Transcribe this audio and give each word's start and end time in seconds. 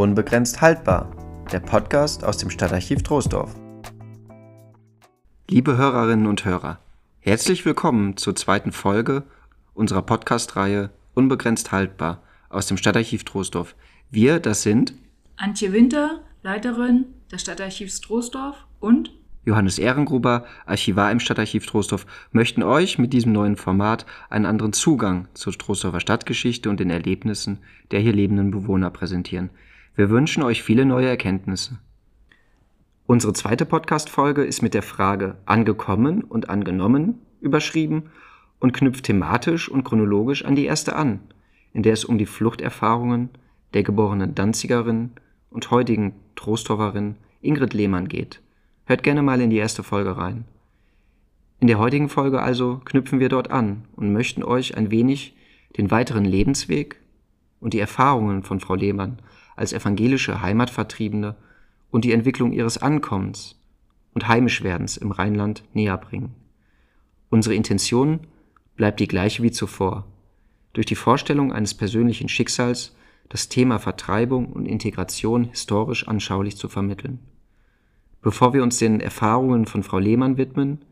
Unbegrenzt 0.00 0.62
haltbar, 0.62 1.14
der 1.52 1.60
Podcast 1.60 2.24
aus 2.24 2.38
dem 2.38 2.48
Stadtarchiv 2.48 3.02
Troisdorf. 3.02 3.54
Liebe 5.46 5.76
Hörerinnen 5.76 6.26
und 6.26 6.42
Hörer, 6.46 6.78
herzlich 7.18 7.66
willkommen 7.66 8.16
zur 8.16 8.34
zweiten 8.34 8.72
Folge 8.72 9.24
unserer 9.74 10.00
Podcast-Reihe 10.00 10.88
Unbegrenzt 11.12 11.70
haltbar 11.70 12.22
aus 12.48 12.66
dem 12.66 12.78
Stadtarchiv 12.78 13.24
Troisdorf. 13.24 13.74
Wir, 14.10 14.40
das 14.40 14.62
sind 14.62 14.94
Antje 15.36 15.74
Winter, 15.74 16.22
Leiterin 16.42 17.04
des 17.30 17.42
Stadtarchivs 17.42 18.00
Troisdorf 18.00 18.56
und 18.80 19.12
Johannes 19.44 19.78
Ehrengruber, 19.78 20.46
Archivar 20.64 21.12
im 21.12 21.20
Stadtarchiv 21.20 21.66
Troisdorf, 21.66 22.06
möchten 22.32 22.62
euch 22.62 22.98
mit 22.98 23.12
diesem 23.12 23.32
neuen 23.32 23.58
Format 23.58 24.06
einen 24.30 24.46
anderen 24.46 24.72
Zugang 24.72 25.28
zur 25.34 25.52
Troisdorfer 25.52 26.00
Stadtgeschichte 26.00 26.70
und 26.70 26.80
den 26.80 26.88
Erlebnissen 26.88 27.58
der 27.90 28.00
hier 28.00 28.14
lebenden 28.14 28.50
Bewohner 28.50 28.88
präsentieren. 28.88 29.50
Wir 29.96 30.08
wünschen 30.08 30.44
euch 30.44 30.62
viele 30.62 30.84
neue 30.84 31.08
Erkenntnisse. 31.08 31.78
Unsere 33.06 33.32
zweite 33.32 33.66
Podcast-Folge 33.66 34.44
ist 34.44 34.62
mit 34.62 34.72
der 34.72 34.84
Frage 34.84 35.36
angekommen 35.46 36.22
und 36.22 36.48
angenommen 36.48 37.18
überschrieben 37.40 38.10
und 38.60 38.72
knüpft 38.72 39.06
thematisch 39.06 39.68
und 39.68 39.82
chronologisch 39.82 40.44
an 40.44 40.54
die 40.54 40.64
erste 40.64 40.94
an, 40.94 41.18
in 41.72 41.82
der 41.82 41.94
es 41.94 42.04
um 42.04 42.18
die 42.18 42.26
Fluchterfahrungen 42.26 43.30
der 43.74 43.82
geborenen 43.82 44.36
Danzigerin 44.36 45.10
und 45.50 45.72
heutigen 45.72 46.14
Trostorferin 46.36 47.16
Ingrid 47.40 47.74
Lehmann 47.74 48.06
geht. 48.06 48.40
Hört 48.84 49.02
gerne 49.02 49.22
mal 49.22 49.40
in 49.40 49.50
die 49.50 49.58
erste 49.58 49.82
Folge 49.82 50.16
rein. 50.16 50.44
In 51.58 51.66
der 51.66 51.80
heutigen 51.80 52.08
Folge 52.08 52.40
also 52.40 52.80
knüpfen 52.84 53.18
wir 53.18 53.28
dort 53.28 53.50
an 53.50 53.86
und 53.96 54.12
möchten 54.12 54.44
euch 54.44 54.76
ein 54.76 54.92
wenig 54.92 55.34
den 55.76 55.90
weiteren 55.90 56.24
Lebensweg 56.24 57.00
und 57.58 57.74
die 57.74 57.80
Erfahrungen 57.80 58.44
von 58.44 58.60
Frau 58.60 58.76
Lehmann 58.76 59.18
als 59.60 59.72
evangelische 59.74 60.40
Heimatvertriebene 60.40 61.36
und 61.90 62.04
die 62.04 62.12
Entwicklung 62.12 62.52
ihres 62.52 62.78
Ankommens 62.78 63.60
und 64.14 64.26
Heimischwerdens 64.26 64.96
im 64.96 65.12
Rheinland 65.12 65.62
näher 65.74 65.98
bringen. 65.98 66.34
Unsere 67.28 67.54
Intention 67.54 68.20
bleibt 68.74 68.98
die 69.00 69.06
gleiche 69.06 69.42
wie 69.42 69.50
zuvor. 69.50 70.06
Durch 70.72 70.86
die 70.86 70.96
Vorstellung 70.96 71.52
eines 71.52 71.74
persönlichen 71.74 72.28
Schicksals 72.28 72.96
das 73.28 73.48
Thema 73.48 73.78
Vertreibung 73.78 74.46
und 74.46 74.66
Integration 74.66 75.44
historisch 75.44 76.08
anschaulich 76.08 76.56
zu 76.56 76.68
vermitteln. 76.68 77.20
Bevor 78.22 78.54
wir 78.54 78.62
uns 78.62 78.78
den 78.78 79.00
Erfahrungen 79.00 79.66
von 79.66 79.82
Frau 79.82 79.98
Lehmann 79.98 80.36
widmen, 80.36 80.84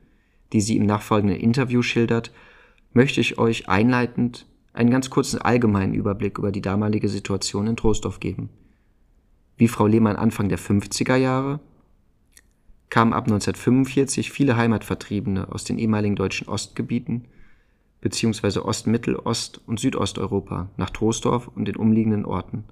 die 0.52 0.60
sie 0.60 0.76
im 0.76 0.86
nachfolgenden 0.86 1.40
Interview 1.40 1.82
schildert, 1.82 2.32
möchte 2.92 3.20
ich 3.20 3.38
euch 3.38 3.68
einleitend 3.68 4.46
einen 4.72 4.90
ganz 4.90 5.10
kurzen 5.10 5.40
allgemeinen 5.40 5.94
Überblick 5.94 6.38
über 6.38 6.52
die 6.52 6.62
damalige 6.62 7.08
Situation 7.08 7.66
in 7.66 7.76
Troisdorf 7.76 8.20
geben. 8.20 8.48
Wie 9.58 9.66
Frau 9.66 9.88
Lehmann 9.88 10.14
Anfang 10.14 10.48
der 10.48 10.58
50er 10.58 11.16
Jahre 11.16 11.58
kamen 12.90 13.12
ab 13.12 13.24
1945 13.24 14.30
viele 14.30 14.56
Heimatvertriebene 14.56 15.52
aus 15.52 15.64
den 15.64 15.78
ehemaligen 15.78 16.14
deutschen 16.14 16.48
Ostgebieten 16.48 17.24
bzw. 18.00 18.60
Ostmittel-, 18.60 19.16
Ost- 19.16 19.60
und 19.66 19.80
Südosteuropa 19.80 20.70
nach 20.76 20.90
Troisdorf 20.90 21.48
und 21.48 21.64
den 21.66 21.74
umliegenden 21.74 22.24
Orten. 22.24 22.64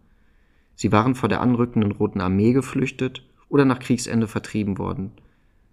Sie 0.77 0.93
waren 0.93 1.17
vor 1.17 1.29
der 1.29 1.41
anrückenden 1.41 1.91
Roten 1.91 2.21
Armee 2.21 2.53
geflüchtet 2.53 3.25
oder 3.49 3.65
nach 3.65 3.81
Kriegsende 3.81 4.29
vertrieben 4.29 4.79
worden. 4.79 5.11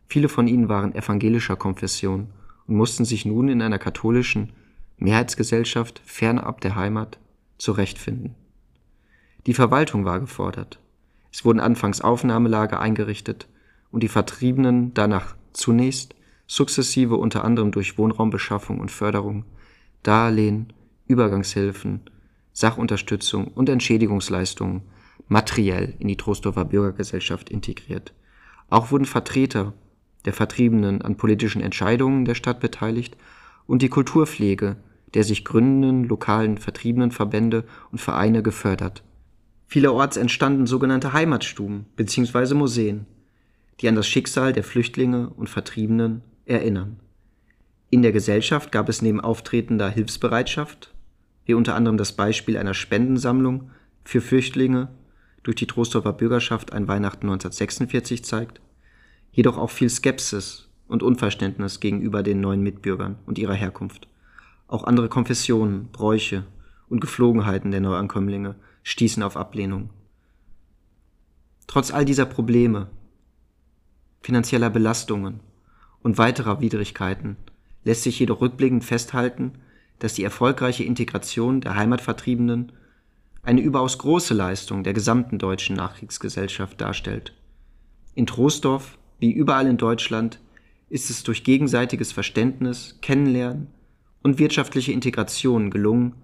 Viele 0.07 0.29
von 0.29 0.47
ihnen 0.47 0.67
waren 0.67 0.95
evangelischer 0.95 1.55
Konfession 1.55 2.29
und 2.65 2.75
mussten 2.75 3.05
sich 3.05 3.23
nun 3.23 3.49
in 3.49 3.61
einer 3.61 3.79
katholischen 3.79 4.51
Mehrheitsgesellschaft 4.97 6.01
fernab 6.03 6.61
der 6.61 6.75
Heimat 6.75 7.19
zurechtfinden. 7.59 8.33
Die 9.45 9.53
Verwaltung 9.53 10.05
war 10.05 10.19
gefordert. 10.19 10.79
Es 11.33 11.43
wurden 11.43 11.59
anfangs 11.59 11.99
Aufnahmelager 11.99 12.79
eingerichtet 12.79 13.47
und 13.91 14.03
die 14.03 14.07
Vertriebenen 14.07 14.93
danach 14.93 15.35
zunächst 15.51 16.15
sukzessive 16.45 17.15
unter 17.15 17.43
anderem 17.43 17.71
durch 17.71 17.97
Wohnraumbeschaffung 17.97 18.79
und 18.79 18.91
Förderung, 18.91 19.43
Darlehen, 20.03 20.71
Übergangshilfen, 21.07 22.01
Sachunterstützung 22.53 23.47
und 23.47 23.67
Entschädigungsleistungen 23.67 24.83
materiell 25.27 25.95
in 25.97 26.07
die 26.07 26.17
Trostorfer 26.17 26.65
Bürgergesellschaft 26.65 27.49
integriert. 27.49 28.13
Auch 28.69 28.91
wurden 28.91 29.05
Vertreter 29.05 29.73
der 30.25 30.33
Vertriebenen 30.33 31.01
an 31.01 31.17
politischen 31.17 31.61
Entscheidungen 31.61 32.25
der 32.25 32.35
Stadt 32.35 32.59
beteiligt 32.59 33.17
und 33.65 33.81
die 33.81 33.89
Kulturpflege 33.89 34.77
der 35.13 35.23
sich 35.23 35.45
gründenden 35.45 36.05
lokalen 36.05 36.57
Vertriebenenverbände 36.57 37.65
und 37.91 38.01
Vereine 38.01 38.41
gefördert. 38.41 39.03
Vielerorts 39.73 40.17
entstanden 40.17 40.67
sogenannte 40.67 41.13
Heimatstuben 41.13 41.87
bzw. 41.95 42.53
Museen, 42.53 43.07
die 43.79 43.87
an 43.87 43.95
das 43.95 44.07
Schicksal 44.07 44.53
der 44.53 44.63
Flüchtlinge 44.63 45.29
und 45.29 45.49
Vertriebenen 45.49 46.21
erinnern. 46.45 46.99
In 47.89 48.03
der 48.03 48.11
Gesellschaft 48.11 48.71
gab 48.71 48.87
es 48.87 49.01
neben 49.01 49.19
auftretender 49.19 49.89
Hilfsbereitschaft, 49.89 50.93
wie 51.45 51.55
unter 51.55 51.73
anderem 51.73 51.97
das 51.97 52.11
Beispiel 52.11 52.55
einer 52.55 52.75
Spendensammlung 52.75 53.71
für 54.03 54.21
Flüchtlinge 54.21 54.89
durch 55.41 55.55
die 55.55 55.65
Trostorfer 55.65 56.13
Bürgerschaft 56.13 56.71
ein 56.71 56.87
Weihnachten 56.87 57.25
1946 57.25 58.23
zeigt, 58.23 58.61
jedoch 59.31 59.57
auch 59.57 59.71
viel 59.71 59.89
Skepsis 59.89 60.69
und 60.87 61.01
Unverständnis 61.01 61.79
gegenüber 61.79 62.21
den 62.21 62.41
neuen 62.41 62.61
Mitbürgern 62.61 63.15
und 63.25 63.39
ihrer 63.39 63.55
Herkunft. 63.55 64.07
Auch 64.67 64.83
andere 64.83 65.09
Konfessionen, 65.09 65.87
Bräuche 65.91 66.43
und 66.89 66.99
Geflogenheiten 66.99 67.71
der 67.71 67.81
Neuankömmlinge 67.81 68.53
stießen 68.83 69.23
auf 69.23 69.37
Ablehnung. 69.37 69.89
Trotz 71.67 71.91
all 71.91 72.05
dieser 72.05 72.25
Probleme, 72.25 72.89
finanzieller 74.21 74.69
Belastungen 74.69 75.39
und 76.01 76.17
weiterer 76.17 76.61
Widrigkeiten 76.61 77.37
lässt 77.83 78.03
sich 78.03 78.19
jedoch 78.19 78.41
rückblickend 78.41 78.83
festhalten, 78.83 79.53
dass 79.99 80.13
die 80.13 80.23
erfolgreiche 80.23 80.83
Integration 80.83 81.61
der 81.61 81.75
Heimatvertriebenen 81.75 82.71
eine 83.41 83.61
überaus 83.61 83.97
große 83.97 84.33
Leistung 84.33 84.83
der 84.83 84.93
gesamten 84.93 85.39
deutschen 85.39 85.75
Nachkriegsgesellschaft 85.75 86.79
darstellt. 86.79 87.33
In 88.15 88.25
Troisdorf, 88.25 88.97
wie 89.19 89.31
überall 89.31 89.67
in 89.67 89.77
Deutschland, 89.77 90.39
ist 90.89 91.09
es 91.09 91.23
durch 91.23 91.43
gegenseitiges 91.43 92.11
Verständnis, 92.11 92.99
Kennenlernen 93.01 93.67
und 94.21 94.39
wirtschaftliche 94.39 94.91
Integration 94.91 95.71
gelungen, 95.71 96.15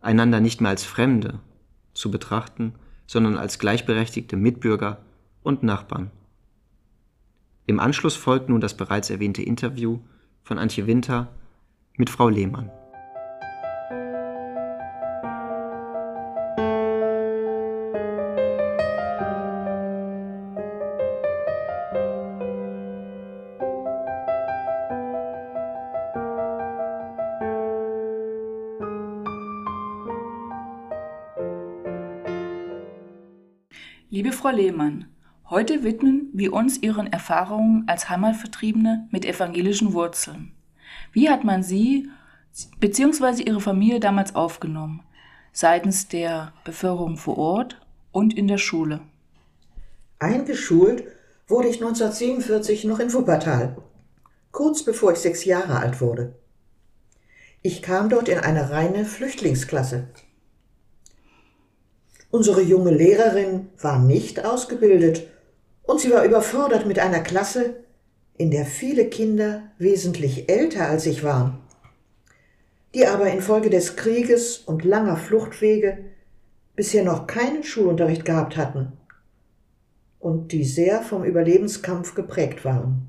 einander 0.00 0.40
nicht 0.40 0.60
mehr 0.60 0.70
als 0.70 0.84
Fremde 0.84 1.40
zu 1.98 2.10
betrachten, 2.10 2.74
sondern 3.06 3.36
als 3.36 3.58
gleichberechtigte 3.58 4.36
Mitbürger 4.36 4.98
und 5.42 5.62
Nachbarn. 5.62 6.10
Im 7.66 7.80
Anschluss 7.80 8.16
folgt 8.16 8.48
nun 8.48 8.60
das 8.60 8.76
bereits 8.76 9.10
erwähnte 9.10 9.42
Interview 9.42 9.98
von 10.42 10.58
Antje 10.58 10.86
Winter 10.86 11.28
mit 11.96 12.08
Frau 12.08 12.28
Lehmann. 12.28 12.70
Lehmann, 34.58 35.04
heute 35.50 35.84
widmen 35.84 36.30
wir 36.32 36.52
uns 36.52 36.78
Ihren 36.78 37.06
Erfahrungen 37.06 37.84
als 37.86 38.10
Heimatvertriebene 38.10 39.06
mit 39.12 39.24
evangelischen 39.24 39.92
Wurzeln. 39.92 40.50
Wie 41.12 41.30
hat 41.30 41.44
man 41.44 41.62
Sie 41.62 42.08
bzw. 42.80 43.44
Ihre 43.44 43.60
Familie 43.60 44.00
damals 44.00 44.34
aufgenommen? 44.34 45.04
Seitens 45.52 46.08
der 46.08 46.52
Bevölkerung 46.64 47.16
vor 47.16 47.38
Ort 47.38 47.80
und 48.10 48.36
in 48.36 48.48
der 48.48 48.58
Schule? 48.58 49.00
Eingeschult 50.18 51.04
wurde 51.46 51.68
ich 51.68 51.76
1947 51.76 52.82
noch 52.82 52.98
in 52.98 53.12
Wuppertal, 53.12 53.76
kurz 54.50 54.82
bevor 54.82 55.12
ich 55.12 55.18
sechs 55.18 55.44
Jahre 55.44 55.78
alt 55.78 56.00
wurde. 56.00 56.34
Ich 57.62 57.80
kam 57.80 58.08
dort 58.08 58.28
in 58.28 58.40
eine 58.40 58.70
reine 58.70 59.04
Flüchtlingsklasse. 59.04 60.08
Unsere 62.30 62.60
junge 62.60 62.90
Lehrerin 62.90 63.68
war 63.80 63.98
nicht 63.98 64.44
ausgebildet 64.44 65.26
und 65.82 66.00
sie 66.00 66.10
war 66.10 66.24
überfordert 66.24 66.86
mit 66.86 66.98
einer 66.98 67.20
Klasse, 67.20 67.76
in 68.36 68.50
der 68.50 68.66
viele 68.66 69.06
Kinder 69.06 69.62
wesentlich 69.78 70.50
älter 70.50 70.88
als 70.88 71.06
ich 71.06 71.24
waren, 71.24 71.58
die 72.94 73.06
aber 73.06 73.30
infolge 73.30 73.70
des 73.70 73.96
Krieges 73.96 74.58
und 74.58 74.84
langer 74.84 75.16
Fluchtwege 75.16 75.98
bisher 76.76 77.02
noch 77.02 77.26
keinen 77.26 77.64
Schulunterricht 77.64 78.24
gehabt 78.24 78.56
hatten 78.56 78.92
und 80.20 80.52
die 80.52 80.64
sehr 80.64 81.00
vom 81.00 81.24
Überlebenskampf 81.24 82.14
geprägt 82.14 82.64
waren. 82.64 83.08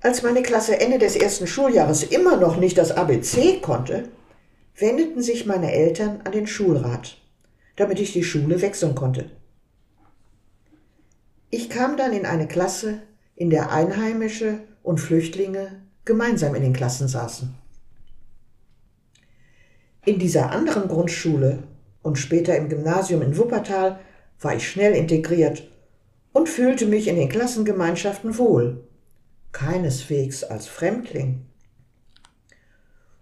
Als 0.00 0.22
meine 0.22 0.42
Klasse 0.42 0.80
Ende 0.80 0.98
des 0.98 1.16
ersten 1.16 1.48
Schuljahres 1.48 2.04
immer 2.04 2.36
noch 2.36 2.56
nicht 2.56 2.78
das 2.78 2.92
ABC 2.92 3.58
konnte, 3.60 4.08
wendeten 4.78 5.22
sich 5.22 5.46
meine 5.46 5.72
Eltern 5.72 6.20
an 6.24 6.32
den 6.32 6.46
Schulrat, 6.46 7.18
damit 7.76 7.98
ich 8.00 8.12
die 8.12 8.24
Schule 8.24 8.62
wechseln 8.62 8.94
konnte. 8.94 9.30
Ich 11.50 11.68
kam 11.68 11.96
dann 11.96 12.12
in 12.12 12.26
eine 12.26 12.46
Klasse, 12.46 13.02
in 13.34 13.50
der 13.50 13.72
Einheimische 13.72 14.60
und 14.82 14.98
Flüchtlinge 14.98 15.82
gemeinsam 16.04 16.54
in 16.54 16.62
den 16.62 16.72
Klassen 16.72 17.08
saßen. 17.08 17.54
In 20.04 20.18
dieser 20.18 20.50
anderen 20.52 20.88
Grundschule 20.88 21.64
und 22.02 22.16
später 22.16 22.56
im 22.56 22.68
Gymnasium 22.68 23.22
in 23.22 23.36
Wuppertal 23.36 24.00
war 24.40 24.54
ich 24.54 24.68
schnell 24.68 24.94
integriert 24.94 25.70
und 26.32 26.48
fühlte 26.48 26.86
mich 26.86 27.08
in 27.08 27.16
den 27.16 27.28
Klassengemeinschaften 27.28 28.38
wohl, 28.38 28.86
keineswegs 29.52 30.44
als 30.44 30.66
Fremdling. 30.66 31.46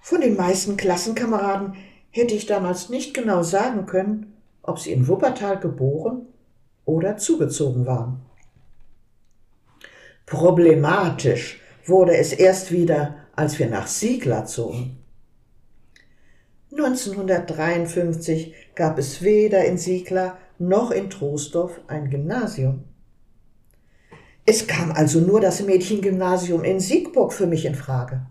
Von 0.09 0.21
den 0.21 0.37
meisten 0.37 0.77
Klassenkameraden 0.77 1.75
hätte 2.13 2.37
ich 2.37 2.47
damals 2.47 2.91
nicht 2.91 3.13
genau 3.13 3.43
sagen 3.43 3.87
können, 3.87 4.37
ob 4.63 4.79
sie 4.79 4.93
in 4.93 5.09
Wuppertal 5.09 5.59
geboren 5.59 6.27
oder 6.85 7.17
zugezogen 7.17 7.87
waren. 7.87 8.21
Problematisch 10.25 11.61
wurde 11.87 12.17
es 12.17 12.33
erst 12.33 12.71
wieder, 12.71 13.17
als 13.35 13.59
wir 13.59 13.69
nach 13.69 13.89
Siegler 13.89 14.45
zogen. 14.47 14.97
1953 16.71 18.55
gab 18.77 18.99
es 18.99 19.23
weder 19.23 19.65
in 19.65 19.77
Siegler 19.77 20.39
noch 20.61 20.93
in 20.93 21.11
Troisdorf 21.11 21.81
ein 21.89 22.11
Gymnasium. 22.11 22.85
Es 24.45 24.69
kam 24.69 24.93
also 24.93 25.19
nur 25.19 25.41
das 25.41 25.63
Mädchengymnasium 25.63 26.63
in 26.63 26.79
Siegburg 26.79 27.33
für 27.33 27.49
mich 27.49 27.65
in 27.65 27.75
Frage. 27.75 28.25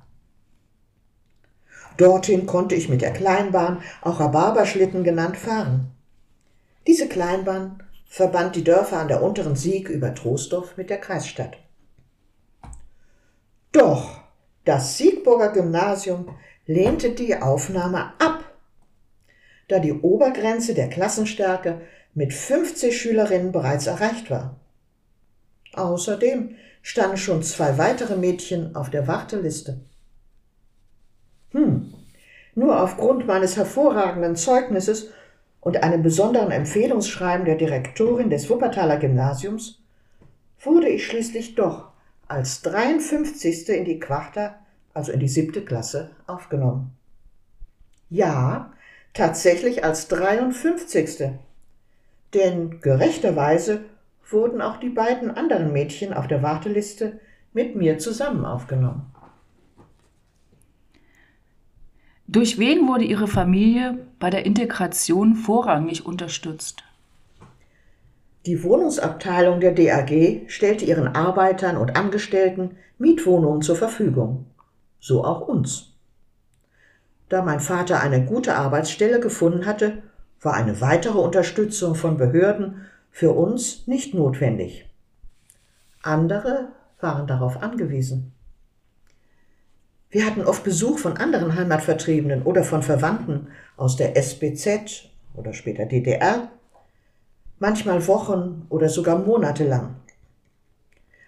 Dorthin 1.97 2.45
konnte 2.45 2.75
ich 2.75 2.89
mit 2.89 3.01
der 3.01 3.13
Kleinbahn, 3.13 3.81
auch 4.01 4.19
Rhabarberschlitten 4.19 5.03
genannt, 5.03 5.38
fahren. 5.38 5.92
Diese 6.88 7.07
Kleinbahn 7.07 7.83
verband 8.06 8.56
die 8.56 8.63
Dörfer 8.63 9.00
an 9.00 9.07
der 9.07 9.24
unteren 9.24 9.56
Sieg 9.56 9.89
über 9.89 10.13
Troisdorf 10.13 10.77
mit 10.77 10.89
der 10.89 11.00
Kreisstadt. 11.00 11.57
Doch 13.71 14.21
das 14.63 14.97
Siegburger 14.97 15.51
Gymnasium 15.51 16.30
lehnte 16.65 17.12
die 17.12 17.36
Aufnahme 17.36 18.13
ab, 18.19 18.44
da 19.68 19.80
die 19.80 19.94
Obergrenze 19.94 20.74
der 20.74 20.89
Klassenstärke 20.89 21.81
mit 22.13 22.33
50 22.33 23.00
Schülerinnen 23.00 23.51
bereits 23.51 23.88
erreicht 23.88 24.30
war. 24.31 24.59
Außerdem 25.74 26.56
standen 26.81 27.18
schon 27.18 27.44
zwei 27.44 27.77
weitere 27.77 28.15
Mädchen 28.15 28.75
auf 28.75 28.89
der 28.89 29.07
Warteliste. 29.07 29.81
Nur 32.56 32.81
aufgrund 32.81 33.28
meines 33.28 33.57
hervorragenden 33.57 34.38
Zeugnisses 34.38 35.12
und 35.60 35.84
einem 35.84 36.02
besonderen 36.02 36.52
Empfehlungsschreiben 36.52 37.46
der 37.46 37.56
Direktorin 37.56 38.30
des 38.30 38.50
Wuppertaler 38.50 38.98
Gymnasiums 38.98 39.81
wurde 40.62 40.88
ich 40.88 41.06
schließlich 41.06 41.56
doch 41.56 41.90
als 42.28 42.62
53. 42.62 43.69
in 43.69 43.86
die 43.86 44.00
Quarta, 44.00 44.56
also 44.94 45.12
in 45.12 45.19
die 45.19 45.28
siebte 45.28 45.63
Klasse, 45.63 46.12
aufgenommen. 46.28 46.96
Ja, 48.10 48.72
tatsächlich 49.13 49.84
als 49.84 50.08
53. 50.08 51.31
Denn 52.34 52.80
gerechterweise 52.81 53.86
wurden 54.30 54.62
auch 54.62 54.78
die 54.78 54.90
beiden 54.90 55.31
anderen 55.31 55.72
Mädchen 55.72 56.13
auf 56.13 56.28
der 56.28 56.42
Warteliste 56.42 57.19
mit 57.54 57.75
mir 57.75 58.00
zusammen 58.00 58.46
aufgenommen. 58.46 59.13
Durch 62.27 62.57
wen 62.57 62.88
wurde 62.88 63.04
Ihre 63.04 63.27
Familie 63.27 64.00
bei 64.19 64.31
der 64.31 64.45
Integration 64.45 65.36
vorrangig 65.36 66.06
unterstützt? 66.06 66.83
Die 68.48 68.63
Wohnungsabteilung 68.63 69.60
der 69.60 69.74
DAG 69.74 70.44
stellte 70.48 70.86
ihren 70.86 71.07
Arbeitern 71.07 71.77
und 71.77 71.95
Angestellten 71.95 72.77
Mietwohnungen 73.00 73.62
zur 73.62 73.75
Verfügung, 73.75 74.45
so 75.00 75.24
auch 75.24 75.42
uns. 75.42 75.94
Da 77.30 77.42
mein 77.42 77.60
Vater 77.60 78.01
eine 78.01 78.24
gute 78.24 78.56
Arbeitsstelle 78.56 79.19
gefunden 79.19 79.66
hatte, 79.66 80.04
war 80.42 80.54
eine 80.54 80.80
weitere 80.80 81.18
Unterstützung 81.18 81.95
von 81.95 82.18
Behörden 82.18 82.86
für 83.10 83.31
uns 83.31 83.88
nicht 83.88 84.13
notwendig. 84.13 84.88
Andere 86.04 86.69
waren 87.00 87.25
darauf 87.25 87.63
angewiesen. 87.63 88.35
Wir 90.15 90.25
hatten 90.25 90.45
oft 90.45 90.63
Besuch 90.63 91.00
von 91.00 91.17
anderen 91.17 91.56
Heimatvertriebenen 91.56 92.44
oder 92.44 92.63
von 92.63 92.81
Verwandten 92.83 93.50
aus 93.75 93.97
der 93.97 94.15
SBZ 94.15 95.09
oder 95.33 95.51
später 95.51 95.85
DDR, 95.85 96.51
manchmal 97.59 98.07
Wochen 98.07 98.65
oder 98.69 98.88
sogar 98.88 99.19
Monate 99.19 99.67
lang. 99.67 99.97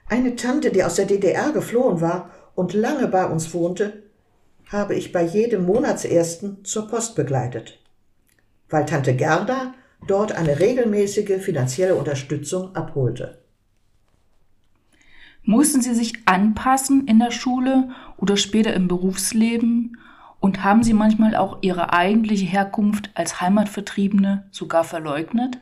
Eine 0.07 0.37
Tante, 0.37 0.71
die 0.71 0.85
aus 0.85 0.95
der 0.95 1.05
DDR 1.05 1.51
geflohen 1.51 1.99
war 1.99 2.29
und 2.55 2.71
lange 2.71 3.09
bei 3.09 3.25
uns 3.25 3.53
wohnte, 3.53 4.03
habe 4.67 4.95
ich 4.95 5.11
bei 5.11 5.23
jedem 5.23 5.65
Monatsersten 5.65 6.63
zur 6.63 6.87
Post 6.87 7.15
begleitet, 7.15 7.79
weil 8.69 8.85
Tante 8.85 9.17
Gerda 9.17 9.73
dort 10.07 10.31
eine 10.31 10.61
regelmäßige 10.61 11.41
finanzielle 11.41 11.95
Unterstützung 11.95 12.73
abholte. 12.73 13.37
Mussten 15.47 15.81
Sie 15.81 15.95
sich 15.95 16.13
anpassen 16.25 17.07
in 17.07 17.19
der 17.19 17.31
Schule 17.31 17.87
oder 18.17 18.35
später 18.35 18.73
im 18.73 18.89
Berufsleben? 18.89 19.97
Und 20.41 20.65
haben 20.65 20.83
Sie 20.83 20.91
manchmal 20.91 21.37
auch 21.37 21.59
Ihre 21.61 21.93
eigentliche 21.93 22.45
Herkunft 22.45 23.11
als 23.13 23.39
Heimatvertriebene 23.39 24.45
sogar 24.51 24.83
verleugnet? 24.83 25.59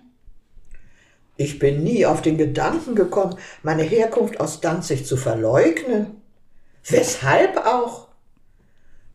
Ich 1.38 1.60
bin 1.60 1.84
nie 1.84 2.08
auf 2.08 2.24
den 2.24 2.40
Gedanken 2.40 2.96
gekommen, 2.96 3.36
meine 3.62 3.84
Herkunft 3.84 4.40
aus 4.40 4.60
Danzig 4.60 5.06
zu 5.06 5.18
verleugnen. 5.18 6.08
Weshalb 6.90 7.56
auch? 7.68 8.08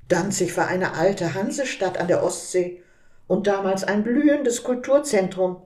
Danzig 0.07 0.57
war 0.57 0.69
eine 0.69 0.95
alte 0.95 1.35
Hansestadt 1.35 1.99
an 1.99 2.07
der 2.07 2.23
Ostsee 2.23 2.81
und 3.27 3.49
damals 3.49 3.83
ein 3.83 4.05
blühendes 4.05 4.63
Kulturzentrum, 4.63 5.63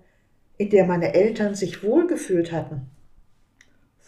in 0.56 0.70
der 0.70 0.86
meine 0.86 1.12
Eltern 1.12 1.54
sich 1.54 1.82
wohlgefühlt 1.82 2.52
hatten. 2.52 2.93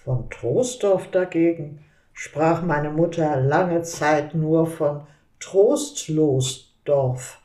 Von 0.07 0.31
Trostdorf 0.31 1.11
dagegen 1.11 1.81
sprach 2.13 2.63
meine 2.63 2.91
Mutter 2.91 3.41
lange 3.41 3.83
Zeit 3.83 4.37
nur 4.37 4.69
von 4.69 5.01
Trostlosdorf. 5.41 7.41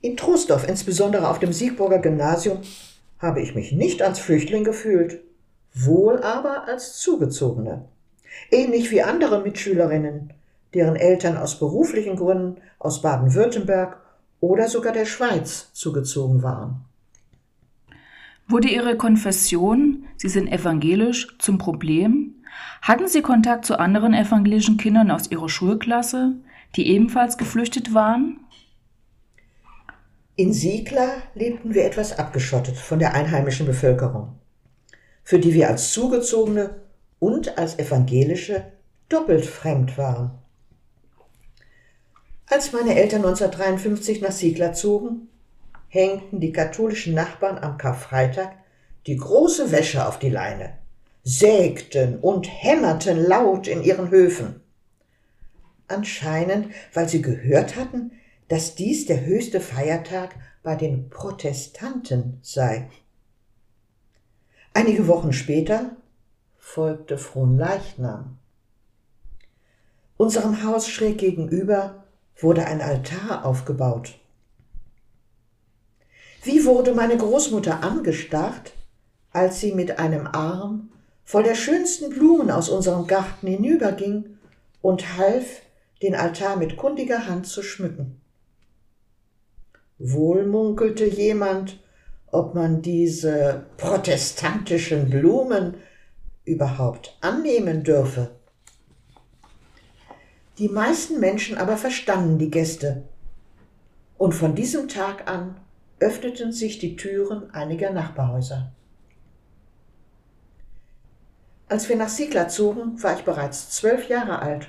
In 0.00 0.16
Trostdorf, 0.16 0.68
insbesondere 0.68 1.28
auf 1.28 1.40
dem 1.40 1.52
Siegburger 1.52 1.98
Gymnasium, 1.98 2.60
habe 3.18 3.40
ich 3.40 3.56
mich 3.56 3.72
nicht 3.72 4.02
als 4.02 4.20
Flüchtling 4.20 4.62
gefühlt, 4.62 5.20
wohl 5.74 6.22
aber 6.22 6.68
als 6.68 6.98
Zugezogene. 6.98 7.86
Ähnlich 8.52 8.92
wie 8.92 9.02
andere 9.02 9.42
Mitschülerinnen, 9.42 10.32
deren 10.74 10.94
Eltern 10.94 11.38
aus 11.38 11.58
beruflichen 11.58 12.14
Gründen 12.14 12.58
aus 12.78 13.02
Baden-Württemberg 13.02 14.00
oder 14.38 14.68
sogar 14.68 14.92
der 14.92 15.06
Schweiz 15.06 15.72
zugezogen 15.72 16.44
waren. 16.44 16.84
Wurde 18.46 18.68
Ihre 18.68 18.96
Konfession, 18.96 20.04
Sie 20.20 20.28
sind 20.28 20.52
evangelisch, 20.52 21.28
zum 21.38 21.56
Problem? 21.56 22.34
Hatten 22.82 23.08
Sie 23.08 23.22
Kontakt 23.22 23.64
zu 23.64 23.78
anderen 23.78 24.12
evangelischen 24.12 24.76
Kindern 24.76 25.10
aus 25.10 25.30
Ihrer 25.30 25.48
Schulklasse, 25.48 26.34
die 26.76 26.88
ebenfalls 26.88 27.38
geflüchtet 27.38 27.94
waren? 27.94 28.40
In 30.36 30.52
Siegler 30.52 31.22
lebten 31.34 31.72
wir 31.72 31.86
etwas 31.86 32.18
abgeschottet 32.18 32.76
von 32.76 32.98
der 32.98 33.14
einheimischen 33.14 33.64
Bevölkerung, 33.64 34.34
für 35.22 35.38
die 35.38 35.54
wir 35.54 35.68
als 35.68 35.90
Zugezogene 35.90 36.82
und 37.18 37.56
als 37.56 37.78
Evangelische 37.78 38.72
doppelt 39.08 39.46
fremd 39.46 39.96
waren. 39.96 40.32
Als 42.44 42.74
meine 42.74 42.94
Eltern 42.94 43.24
1953 43.24 44.20
nach 44.20 44.32
Siegler 44.32 44.74
zogen, 44.74 45.28
hängten 45.88 46.40
die 46.40 46.52
katholischen 46.52 47.14
Nachbarn 47.14 47.56
am 47.56 47.78
Karfreitag 47.78 48.59
die 49.10 49.16
große 49.16 49.72
Wäsche 49.72 50.06
auf 50.06 50.20
die 50.20 50.28
Leine, 50.30 50.78
sägten 51.24 52.20
und 52.20 52.46
hämmerten 52.46 53.18
laut 53.18 53.66
in 53.66 53.82
ihren 53.82 54.10
Höfen. 54.10 54.60
Anscheinend, 55.88 56.72
weil 56.94 57.08
sie 57.08 57.20
gehört 57.20 57.74
hatten, 57.74 58.12
dass 58.46 58.76
dies 58.76 59.06
der 59.06 59.26
höchste 59.26 59.60
Feiertag 59.60 60.36
bei 60.62 60.76
den 60.76 61.10
Protestanten 61.10 62.38
sei. 62.42 62.88
Einige 64.74 65.08
Wochen 65.08 65.32
später 65.32 65.96
folgte 66.56 67.18
Fronleichnam. 67.18 68.38
Unserem 70.18 70.62
Haus 70.62 70.88
schräg 70.88 71.18
gegenüber 71.18 72.04
wurde 72.36 72.64
ein 72.64 72.80
Altar 72.80 73.44
aufgebaut. 73.44 74.20
Wie 76.44 76.64
wurde 76.64 76.94
meine 76.94 77.16
Großmutter 77.16 77.82
angestarrt, 77.82 78.74
als 79.32 79.60
sie 79.60 79.72
mit 79.72 79.98
einem 79.98 80.26
Arm 80.26 80.90
voll 81.24 81.42
der 81.44 81.54
schönsten 81.54 82.10
Blumen 82.10 82.50
aus 82.50 82.68
unserem 82.68 83.06
Garten 83.06 83.46
hinüberging 83.46 84.38
und 84.82 85.16
half, 85.16 85.62
den 86.02 86.14
Altar 86.14 86.56
mit 86.56 86.76
kundiger 86.76 87.26
Hand 87.26 87.46
zu 87.46 87.62
schmücken. 87.62 88.20
Wohl 89.98 90.46
munkelte 90.46 91.04
jemand, 91.04 91.78
ob 92.32 92.54
man 92.54 92.80
diese 92.80 93.66
protestantischen 93.76 95.10
Blumen 95.10 95.74
überhaupt 96.44 97.16
annehmen 97.20 97.84
dürfe. 97.84 98.30
Die 100.58 100.68
meisten 100.68 101.20
Menschen 101.20 101.58
aber 101.58 101.76
verstanden 101.76 102.38
die 102.38 102.50
Gäste, 102.50 103.04
und 104.18 104.34
von 104.34 104.54
diesem 104.54 104.88
Tag 104.88 105.30
an 105.30 105.56
öffneten 105.98 106.52
sich 106.52 106.78
die 106.78 106.96
Türen 106.96 107.50
einiger 107.54 107.90
Nachbarhäuser. 107.90 108.72
Als 111.70 111.88
wir 111.88 111.94
nach 111.94 112.08
Siegler 112.08 112.48
zogen, 112.48 113.00
war 113.00 113.16
ich 113.16 113.22
bereits 113.22 113.70
zwölf 113.70 114.08
Jahre 114.08 114.42
alt 114.42 114.68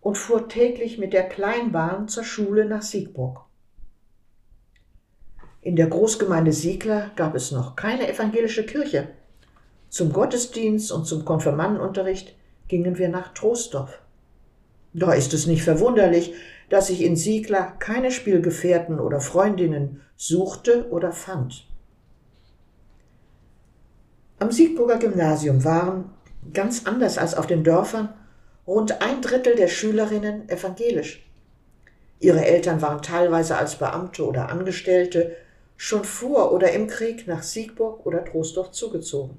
und 0.00 0.16
fuhr 0.16 0.48
täglich 0.48 0.96
mit 0.96 1.12
der 1.12 1.28
Kleinbahn 1.28 2.06
zur 2.06 2.22
Schule 2.22 2.66
nach 2.66 2.82
Siegburg. 2.82 3.40
In 5.60 5.74
der 5.74 5.88
Großgemeinde 5.88 6.52
Siegler 6.52 7.10
gab 7.16 7.34
es 7.34 7.50
noch 7.50 7.74
keine 7.74 8.08
evangelische 8.08 8.64
Kirche. 8.64 9.08
Zum 9.88 10.12
Gottesdienst 10.12 10.92
und 10.92 11.04
zum 11.04 11.24
Konfirmandenunterricht 11.24 12.36
gingen 12.68 12.96
wir 12.96 13.08
nach 13.08 13.34
Troisdorf. 13.34 13.98
Da 14.94 15.14
ist 15.14 15.34
es 15.34 15.48
nicht 15.48 15.64
verwunderlich, 15.64 16.32
dass 16.68 16.90
ich 16.90 17.02
in 17.02 17.16
Siegler 17.16 17.72
keine 17.80 18.12
Spielgefährten 18.12 19.00
oder 19.00 19.20
Freundinnen 19.20 20.00
suchte 20.14 20.88
oder 20.90 21.10
fand. 21.10 21.66
Am 24.38 24.52
Siegburger 24.52 24.98
Gymnasium 24.98 25.64
waren, 25.64 26.12
ganz 26.52 26.86
anders 26.86 27.18
als 27.18 27.34
auf 27.34 27.46
den 27.46 27.64
Dörfern, 27.64 28.12
rund 28.66 29.02
ein 29.02 29.22
Drittel 29.22 29.54
der 29.54 29.68
Schülerinnen 29.68 30.48
evangelisch. 30.48 31.26
Ihre 32.18 32.44
Eltern 32.44 32.82
waren 32.82 33.02
teilweise 33.02 33.56
als 33.56 33.76
Beamte 33.76 34.26
oder 34.26 34.48
Angestellte 34.48 35.36
schon 35.76 36.04
vor 36.04 36.52
oder 36.52 36.72
im 36.72 36.86
Krieg 36.86 37.26
nach 37.26 37.42
Siegburg 37.42 38.06
oder 38.06 38.24
Troisdorf 38.24 38.70
zugezogen. 38.70 39.36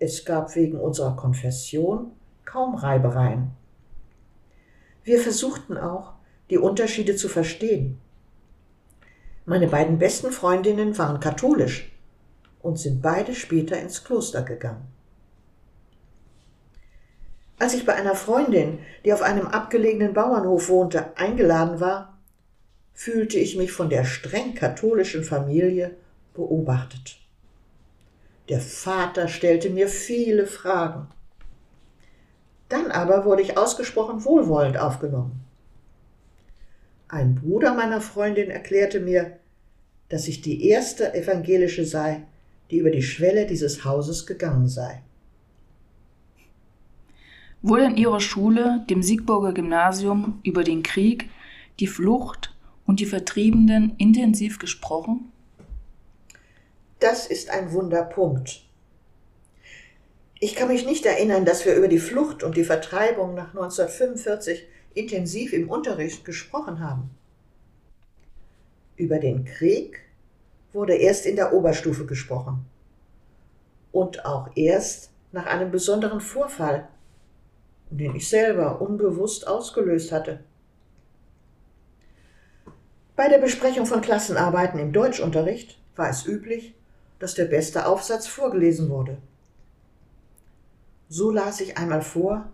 Es 0.00 0.24
gab 0.24 0.54
wegen 0.56 0.78
unserer 0.78 1.16
Konfession 1.16 2.12
kaum 2.44 2.74
Reibereien. 2.74 3.50
Wir 5.04 5.20
versuchten 5.20 5.76
auch, 5.76 6.12
die 6.50 6.58
Unterschiede 6.58 7.16
zu 7.16 7.28
verstehen. 7.28 7.98
Meine 9.44 9.68
beiden 9.68 9.98
besten 9.98 10.30
Freundinnen 10.30 10.98
waren 10.98 11.20
katholisch 11.20 11.90
und 12.60 12.78
sind 12.78 13.00
beide 13.00 13.34
später 13.34 13.78
ins 13.78 14.04
Kloster 14.04 14.42
gegangen. 14.42 14.86
Als 17.58 17.74
ich 17.74 17.84
bei 17.84 17.94
einer 17.94 18.14
Freundin, 18.14 18.78
die 19.04 19.12
auf 19.12 19.22
einem 19.22 19.46
abgelegenen 19.46 20.14
Bauernhof 20.14 20.68
wohnte, 20.68 21.16
eingeladen 21.16 21.80
war, 21.80 22.18
fühlte 22.94 23.38
ich 23.38 23.56
mich 23.56 23.72
von 23.72 23.90
der 23.90 24.04
streng 24.04 24.54
katholischen 24.54 25.24
Familie 25.24 25.96
beobachtet. 26.34 27.18
Der 28.48 28.60
Vater 28.60 29.28
stellte 29.28 29.70
mir 29.70 29.88
viele 29.88 30.46
Fragen. 30.46 31.08
Dann 32.68 32.90
aber 32.90 33.24
wurde 33.24 33.42
ich 33.42 33.58
ausgesprochen 33.58 34.24
wohlwollend 34.24 34.78
aufgenommen. 34.78 35.44
Ein 37.08 37.36
Bruder 37.36 37.74
meiner 37.74 38.00
Freundin 38.00 38.50
erklärte 38.50 39.00
mir, 39.00 39.38
dass 40.08 40.28
ich 40.28 40.42
die 40.42 40.68
erste 40.68 41.14
evangelische 41.14 41.84
sei, 41.84 42.22
die 42.70 42.78
über 42.78 42.90
die 42.90 43.02
Schwelle 43.02 43.46
dieses 43.46 43.84
Hauses 43.84 44.26
gegangen 44.26 44.68
sei. 44.68 45.02
Wurde 47.60 47.84
in 47.84 47.96
ihrer 47.96 48.20
Schule, 48.20 48.84
dem 48.88 49.02
Siegburger 49.02 49.52
Gymnasium, 49.52 50.40
über 50.44 50.62
den 50.62 50.82
Krieg, 50.82 51.28
die 51.80 51.88
Flucht 51.88 52.56
und 52.86 53.00
die 53.00 53.06
Vertriebenen 53.06 53.94
intensiv 53.98 54.58
gesprochen? 54.58 55.32
Das 57.00 57.26
ist 57.26 57.50
ein 57.50 57.72
Wunderpunkt. 57.72 58.62
Ich 60.40 60.54
kann 60.54 60.68
mich 60.68 60.86
nicht 60.86 61.04
erinnern, 61.04 61.44
dass 61.44 61.64
wir 61.64 61.74
über 61.74 61.88
die 61.88 61.98
Flucht 61.98 62.44
und 62.44 62.56
die 62.56 62.64
Vertreibung 62.64 63.34
nach 63.34 63.48
1945 63.48 64.64
intensiv 64.94 65.52
im 65.52 65.68
Unterricht 65.68 66.24
gesprochen 66.24 66.78
haben. 66.78 67.10
Über 68.96 69.18
den 69.18 69.44
Krieg 69.44 70.00
wurde 70.72 70.94
erst 70.94 71.26
in 71.26 71.34
der 71.34 71.52
Oberstufe 71.52 72.06
gesprochen. 72.06 72.66
Und 73.90 74.24
auch 74.24 74.50
erst 74.54 75.10
nach 75.32 75.46
einem 75.46 75.70
besonderen 75.72 76.20
Vorfall, 76.20 76.88
den 77.90 78.16
ich 78.16 78.28
selber 78.28 78.80
unbewusst 78.80 79.46
ausgelöst 79.46 80.12
hatte. 80.12 80.40
Bei 83.16 83.28
der 83.28 83.38
Besprechung 83.38 83.86
von 83.86 84.00
Klassenarbeiten 84.00 84.78
im 84.78 84.92
Deutschunterricht 84.92 85.78
war 85.96 86.08
es 86.08 86.26
üblich, 86.26 86.74
dass 87.18 87.34
der 87.34 87.46
beste 87.46 87.86
Aufsatz 87.86 88.26
vorgelesen 88.26 88.88
wurde. 88.90 89.18
So 91.08 91.30
las 91.30 91.60
ich 91.60 91.78
einmal 91.78 92.02
vor, 92.02 92.50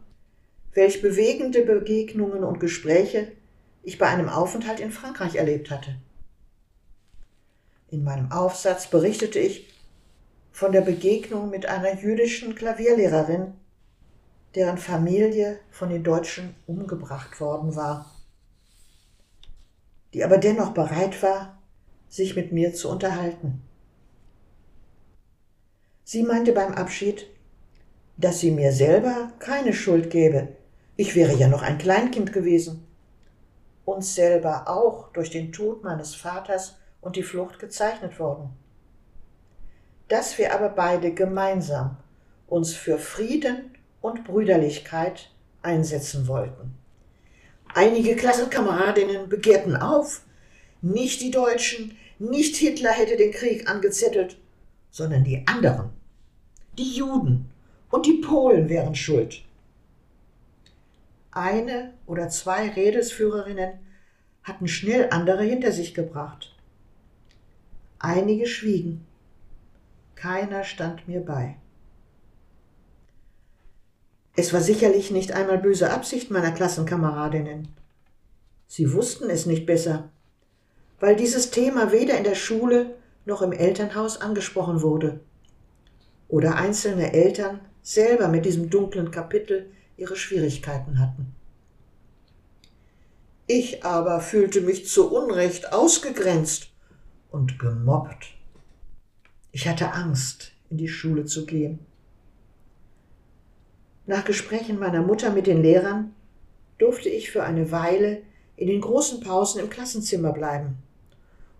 welch 0.72 1.02
bewegende 1.02 1.62
Begegnungen 1.62 2.44
und 2.44 2.60
Gespräche 2.60 3.32
ich 3.82 3.98
bei 3.98 4.06
einem 4.06 4.28
Aufenthalt 4.28 4.80
in 4.80 4.90
Frankreich 4.90 5.34
erlebt 5.34 5.70
hatte. 5.70 5.96
In 7.90 8.02
meinem 8.02 8.32
Aufsatz 8.32 8.88
berichtete 8.88 9.38
ich 9.38 9.72
von 10.50 10.72
der 10.72 10.80
Begegnung 10.80 11.50
mit 11.50 11.66
einer 11.66 12.00
jüdischen 12.00 12.54
Klavierlehrerin, 12.54 13.54
deren 14.54 14.78
Familie 14.78 15.58
von 15.70 15.88
den 15.88 16.04
Deutschen 16.04 16.54
umgebracht 16.66 17.40
worden 17.40 17.74
war 17.76 18.14
die 20.14 20.22
aber 20.22 20.38
dennoch 20.38 20.70
bereit 20.70 21.22
war, 21.22 21.58
sich 22.08 22.36
mit 22.36 22.52
mir 22.52 22.72
zu 22.72 22.88
unterhalten. 22.88 23.62
Sie 26.04 26.22
meinte 26.22 26.52
beim 26.52 26.72
Abschied, 26.72 27.26
dass 28.16 28.38
sie 28.38 28.52
mir 28.52 28.72
selber 28.72 29.32
keine 29.40 29.72
Schuld 29.72 30.10
gäbe. 30.10 30.48
Ich 30.96 31.16
wäre 31.16 31.34
ja 31.34 31.48
noch 31.48 31.62
ein 31.62 31.78
Kleinkind 31.78 32.32
gewesen. 32.32 32.86
Uns 33.84 34.14
selber 34.14 34.68
auch 34.68 35.12
durch 35.12 35.30
den 35.30 35.50
Tod 35.52 35.82
meines 35.82 36.14
Vaters 36.14 36.76
und 37.00 37.16
die 37.16 37.24
Flucht 37.24 37.58
gezeichnet 37.58 38.20
worden. 38.20 38.50
Dass 40.06 40.38
wir 40.38 40.54
aber 40.54 40.68
beide 40.68 41.12
gemeinsam 41.12 41.96
uns 42.46 42.72
für 42.72 42.98
Frieden 42.98 43.76
und 44.04 44.24
Brüderlichkeit 44.24 45.30
einsetzen 45.62 46.28
wollten. 46.28 46.74
Einige 47.74 48.16
Klassenkameradinnen 48.16 49.30
begehrten 49.30 49.76
auf. 49.76 50.20
Nicht 50.82 51.22
die 51.22 51.30
Deutschen, 51.30 51.96
nicht 52.18 52.54
Hitler 52.56 52.90
hätte 52.90 53.16
den 53.16 53.32
Krieg 53.32 53.66
angezettelt, 53.66 54.36
sondern 54.90 55.24
die 55.24 55.46
anderen. 55.46 55.88
Die 56.76 56.96
Juden 56.96 57.50
und 57.90 58.04
die 58.04 58.20
Polen 58.20 58.68
wären 58.68 58.94
schuld. 58.94 59.42
Eine 61.30 61.94
oder 62.04 62.28
zwei 62.28 62.68
Redesführerinnen 62.68 63.78
hatten 64.42 64.68
schnell 64.68 65.08
andere 65.12 65.44
hinter 65.44 65.72
sich 65.72 65.94
gebracht. 65.94 66.54
Einige 67.98 68.46
schwiegen. 68.46 69.06
Keiner 70.14 70.62
stand 70.62 71.08
mir 71.08 71.20
bei. 71.20 71.56
Es 74.36 74.52
war 74.52 74.60
sicherlich 74.60 75.10
nicht 75.10 75.32
einmal 75.32 75.58
böse 75.58 75.90
Absicht 75.90 76.30
meiner 76.30 76.52
Klassenkameradinnen. 76.52 77.68
Sie 78.66 78.92
wussten 78.92 79.30
es 79.30 79.46
nicht 79.46 79.66
besser, 79.66 80.10
weil 80.98 81.14
dieses 81.14 81.50
Thema 81.50 81.92
weder 81.92 82.18
in 82.18 82.24
der 82.24 82.34
Schule 82.34 82.96
noch 83.24 83.42
im 83.42 83.52
Elternhaus 83.52 84.20
angesprochen 84.20 84.82
wurde 84.82 85.20
oder 86.28 86.56
einzelne 86.56 87.12
Eltern 87.12 87.60
selber 87.82 88.28
mit 88.28 88.44
diesem 88.44 88.70
dunklen 88.70 89.10
Kapitel 89.10 89.70
ihre 89.96 90.16
Schwierigkeiten 90.16 90.98
hatten. 90.98 91.34
Ich 93.46 93.84
aber 93.84 94.20
fühlte 94.20 94.62
mich 94.62 94.88
zu 94.88 95.14
Unrecht 95.14 95.72
ausgegrenzt 95.72 96.72
und 97.30 97.58
gemobbt. 97.58 98.34
Ich 99.52 99.68
hatte 99.68 99.92
Angst, 99.92 100.52
in 100.70 100.78
die 100.78 100.88
Schule 100.88 101.26
zu 101.26 101.44
gehen. 101.44 101.78
Nach 104.06 104.24
Gesprächen 104.24 104.78
meiner 104.78 105.02
Mutter 105.02 105.30
mit 105.30 105.46
den 105.46 105.62
Lehrern 105.62 106.14
durfte 106.78 107.08
ich 107.08 107.30
für 107.30 107.42
eine 107.42 107.70
Weile 107.70 108.22
in 108.56 108.68
den 108.68 108.80
großen 108.80 109.20
Pausen 109.20 109.60
im 109.60 109.70
Klassenzimmer 109.70 110.32
bleiben, 110.32 110.76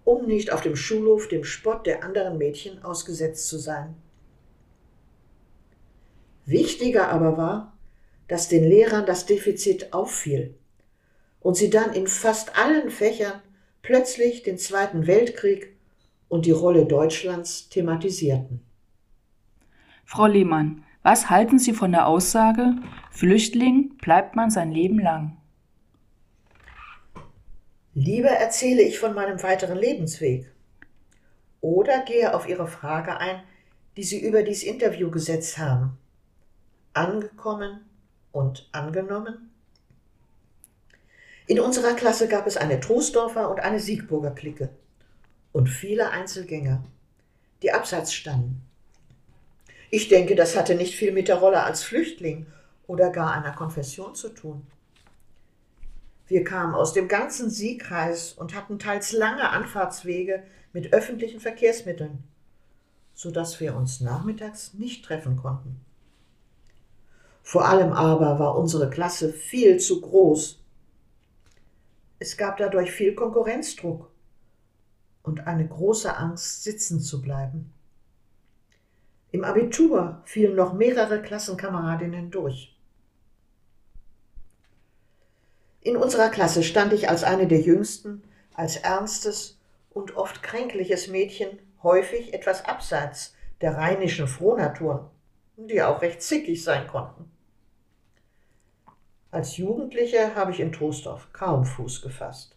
um 0.04 0.26
nicht 0.26 0.52
auf 0.52 0.60
dem 0.60 0.76
Schulhof 0.76 1.28
dem 1.28 1.44
Spott 1.44 1.86
der 1.86 2.04
anderen 2.04 2.36
Mädchen 2.36 2.84
ausgesetzt 2.84 3.48
zu 3.48 3.58
sein. 3.58 3.94
Wichtiger 6.44 7.08
aber 7.08 7.38
war, 7.38 7.76
dass 8.28 8.48
den 8.48 8.64
Lehrern 8.64 9.06
das 9.06 9.24
Defizit 9.24 9.92
auffiel 9.94 10.54
und 11.40 11.56
sie 11.56 11.70
dann 11.70 11.94
in 11.94 12.06
fast 12.06 12.58
allen 12.58 12.90
Fächern 12.90 13.40
plötzlich 13.82 14.42
den 14.42 14.58
Zweiten 14.58 15.06
Weltkrieg 15.06 15.76
und 16.28 16.44
die 16.46 16.50
Rolle 16.50 16.84
Deutschlands 16.86 17.68
thematisierten. 17.70 18.60
Frau 20.04 20.26
Lehmann, 20.26 20.84
was 21.04 21.28
halten 21.28 21.58
Sie 21.58 21.75
von 21.75 21.92
der 21.92 22.06
Aussage, 22.06 22.76
Flüchtling 23.11 23.96
bleibt 23.99 24.34
man 24.34 24.50
sein 24.50 24.73
Leben 24.73 24.99
lang? 24.99 25.37
Lieber 27.92 28.30
erzähle 28.30 28.82
ich 28.82 28.99
von 28.99 29.14
meinem 29.14 29.40
weiteren 29.42 29.76
Lebensweg 29.76 30.50
oder 31.61 32.00
gehe 32.00 32.34
auf 32.34 32.49
Ihre 32.49 32.66
Frage 32.66 33.18
ein, 33.18 33.42
die 33.96 34.02
Sie 34.02 34.18
über 34.18 34.42
dieses 34.42 34.64
Interview 34.64 35.11
gesetzt 35.11 35.58
haben. 35.58 35.99
Angekommen 36.94 37.84
und 38.32 38.68
angenommen? 38.73 39.50
In 41.46 41.61
unserer 41.61 41.92
Klasse 41.92 42.28
gab 42.28 42.46
es 42.46 42.56
eine 42.56 42.80
Troisdorfer 42.80 43.50
und 43.50 43.61
eine 43.61 43.78
Siegburger 43.78 44.30
Clique 44.30 44.70
und 45.52 45.68
viele 45.68 46.11
Einzelgänger, 46.11 46.82
die 47.62 47.73
abseits 47.73 48.14
standen. 48.14 48.62
Ich 49.96 50.08
denke, 50.08 50.34
das 50.34 50.56
hatte 50.56 50.74
nicht 50.74 50.96
viel 50.96 51.12
mit 51.12 51.28
der 51.28 51.36
Rolle 51.36 51.62
als 51.62 51.84
Flüchtling 51.84 52.46
oder 52.88 53.10
gar 53.10 53.30
einer 53.30 53.52
Konfession 53.52 54.16
zu 54.16 54.28
tun. 54.30 54.66
Wir 56.26 56.42
kamen 56.42 56.74
aus 56.74 56.92
dem 56.94 57.06
ganzen 57.06 57.48
Siegkreis 57.48 58.32
und 58.32 58.56
hatten 58.56 58.80
teils 58.80 59.12
lange 59.12 59.48
Anfahrtswege 59.50 60.42
mit 60.72 60.92
öffentlichen 60.92 61.38
Verkehrsmitteln, 61.38 62.24
so 63.14 63.30
dass 63.30 63.60
wir 63.60 63.76
uns 63.76 64.00
nachmittags 64.00 64.74
nicht 64.74 65.04
treffen 65.04 65.36
konnten. 65.36 65.80
Vor 67.44 67.68
allem 67.68 67.92
aber 67.92 68.40
war 68.40 68.58
unsere 68.58 68.90
Klasse 68.90 69.32
viel 69.32 69.78
zu 69.78 70.00
groß. 70.00 70.58
Es 72.18 72.36
gab 72.36 72.56
dadurch 72.56 72.90
viel 72.90 73.14
Konkurrenzdruck 73.14 74.10
und 75.22 75.46
eine 75.46 75.68
große 75.68 76.16
Angst, 76.16 76.64
sitzen 76.64 76.98
zu 76.98 77.22
bleiben. 77.22 77.72
Im 79.35 79.43
Abitur 79.43 80.23
fielen 80.26 80.55
noch 80.55 80.75
mehrere 80.75 81.21
Klassenkameradinnen 81.21 82.31
durch. 82.31 82.79
In 85.81 85.97
unserer 85.97 86.29
Klasse 86.29 86.62
stand 86.62 86.93
ich 86.93 87.09
als 87.09 87.25
eine 87.25 87.49
der 87.49 87.59
jüngsten, 87.59 88.23
als 88.55 88.76
ernstes 88.76 89.59
und 89.91 90.17
oft 90.17 90.45
kränkliches 90.45 91.09
Mädchen 91.09 91.59
häufig 91.83 92.33
etwas 92.33 92.64
abseits 92.64 93.35
der 93.61 93.76
rheinischen 93.76 94.29
Frohnaturen, 94.29 95.07
die 95.57 95.83
auch 95.83 96.00
recht 96.00 96.23
zickig 96.23 96.62
sein 96.62 96.87
konnten. 96.87 97.29
Als 99.33 99.57
Jugendliche 99.57 100.37
habe 100.37 100.53
ich 100.53 100.61
in 100.61 100.71
Troisdorf 100.71 101.33
kaum 101.33 101.64
Fuß 101.64 102.03
gefasst. 102.03 102.57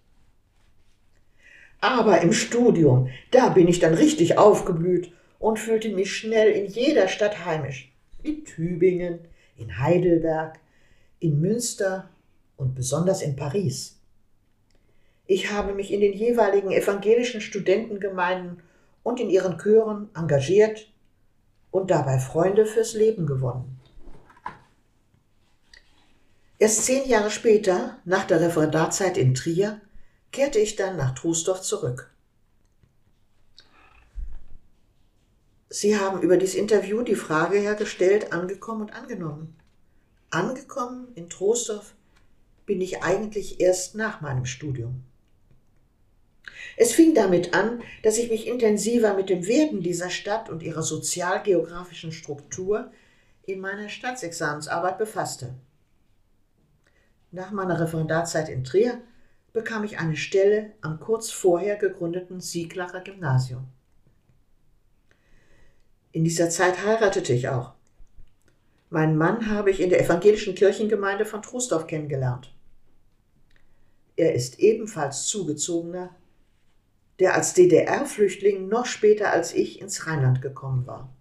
Aber 1.82 2.22
im 2.22 2.34
Studium, 2.34 3.10
da 3.32 3.50
bin 3.50 3.68
ich 3.68 3.80
dann 3.80 3.96
richtig 3.96 4.38
aufgeblüht 4.38 5.17
und 5.40 5.60
fühlte 5.60 5.90
mich 5.90 6.16
schnell 6.16 6.52
in 6.52 6.66
jeder 6.66 7.08
Stadt 7.08 7.46
heimisch. 7.46 7.92
In 8.24 8.46
Tübingen, 8.46 9.20
in 9.58 9.80
Heidelberg, 9.80 10.60
in 11.20 11.40
Münster 11.40 12.10
und 12.56 12.76
besonders 12.76 13.22
in 13.22 13.36
Paris. 13.36 14.00
Ich 15.26 15.52
habe 15.52 15.74
mich 15.74 15.92
in 15.92 16.02
den 16.02 16.14
jeweiligen 16.14 16.72
evangelischen 16.72 17.42
Studentengemeinden 17.42 18.62
und 19.04 19.20
in 19.20 19.30
ihren 19.30 19.58
Chören 19.58 20.10
engagiert 20.16 20.92
und 21.72 21.92
dabei 21.92 22.18
Freunde 22.20 22.66
fürs 22.66 22.94
Leben 22.94 23.26
gewonnen. 23.26 23.80
Erst 26.60 26.86
zehn 26.86 27.08
Jahre 27.08 27.30
später, 27.30 28.00
nach 28.04 28.26
der 28.26 28.42
Referendarzeit 28.42 29.18
in 29.18 29.36
Trier, 29.36 29.80
kehrte 30.32 30.60
ich 30.60 30.76
dann 30.76 30.98
nach 30.98 31.14
Trusdorf 31.14 31.62
zurück. 31.62 32.12
Sie 35.70 35.98
haben 35.98 36.22
über 36.22 36.38
dieses 36.38 36.56
Interview 36.56 37.02
die 37.02 37.16
Frage 37.16 37.58
hergestellt, 37.58 38.32
angekommen 38.32 38.82
und 38.82 38.94
angenommen. 38.94 39.58
Angekommen 40.30 41.10
in 41.16 41.30
Trostorf 41.30 41.94
bin 42.66 42.80
ich 42.80 43.04
eigentlich 43.04 43.60
erst 43.60 43.96
nach 43.96 44.22
meinem 44.22 44.46
Studium. 44.46 45.04
Es 46.78 46.94
fing 46.94 47.14
damit 47.14 47.54
an, 47.54 47.82
dass 48.04 48.18
ich 48.18 48.30
mich 48.30 48.48
intensiver 48.48 49.14
mit 49.14 49.30
dem 49.30 49.46
Werden 49.48 49.82
dieser 49.82 50.10
Stadt 50.10 50.50
und 50.50 50.64
ihrer 50.64 50.84
sozialgeografischen 50.84 52.12
Struktur 52.12 52.92
in 53.44 53.60
meiner 53.60 53.90
Staatsexamensarbeit 53.90 54.98
befasste. 54.98 55.56
Nach 57.32 57.52
meiner 57.52 57.80
Referendarzeit 57.80 58.48
in 58.50 58.64
Trier 58.64 59.02
bekam 59.54 59.84
ich 59.84 60.00
eine 60.00 60.16
Stelle 60.16 60.74
am 60.82 61.00
kurz 61.00 61.32
vorher 61.32 61.76
gegründeten 61.76 62.40
Sieglacher 62.40 63.02
Gymnasium. 63.02 63.68
In 66.12 66.24
dieser 66.24 66.50
Zeit 66.50 66.84
heiratete 66.86 67.34
ich 67.34 67.50
auch. 67.50 67.74
Meinen 68.90 69.18
Mann 69.18 69.50
habe 69.50 69.70
ich 69.70 69.82
in 69.82 69.90
der 69.90 70.04
evangelischen 70.04 70.56
Kirchengemeinde 70.56 71.26
von 71.26 71.42
Trostorf 71.42 71.88
kennengelernt. 71.88 72.54
Er 74.16 74.34
ist 74.34 74.60
ebenfalls 74.60 75.28
Zugezogener, 75.28 76.16
der 77.20 77.36
als 77.36 77.54
DDR-Flüchtling 77.54 78.68
noch 78.68 78.86
später 78.86 79.32
als 79.32 79.54
ich 79.54 79.82
ins 79.82 80.08
Rheinland 80.08 80.42
gekommen 80.42 80.88
war. 80.88 81.14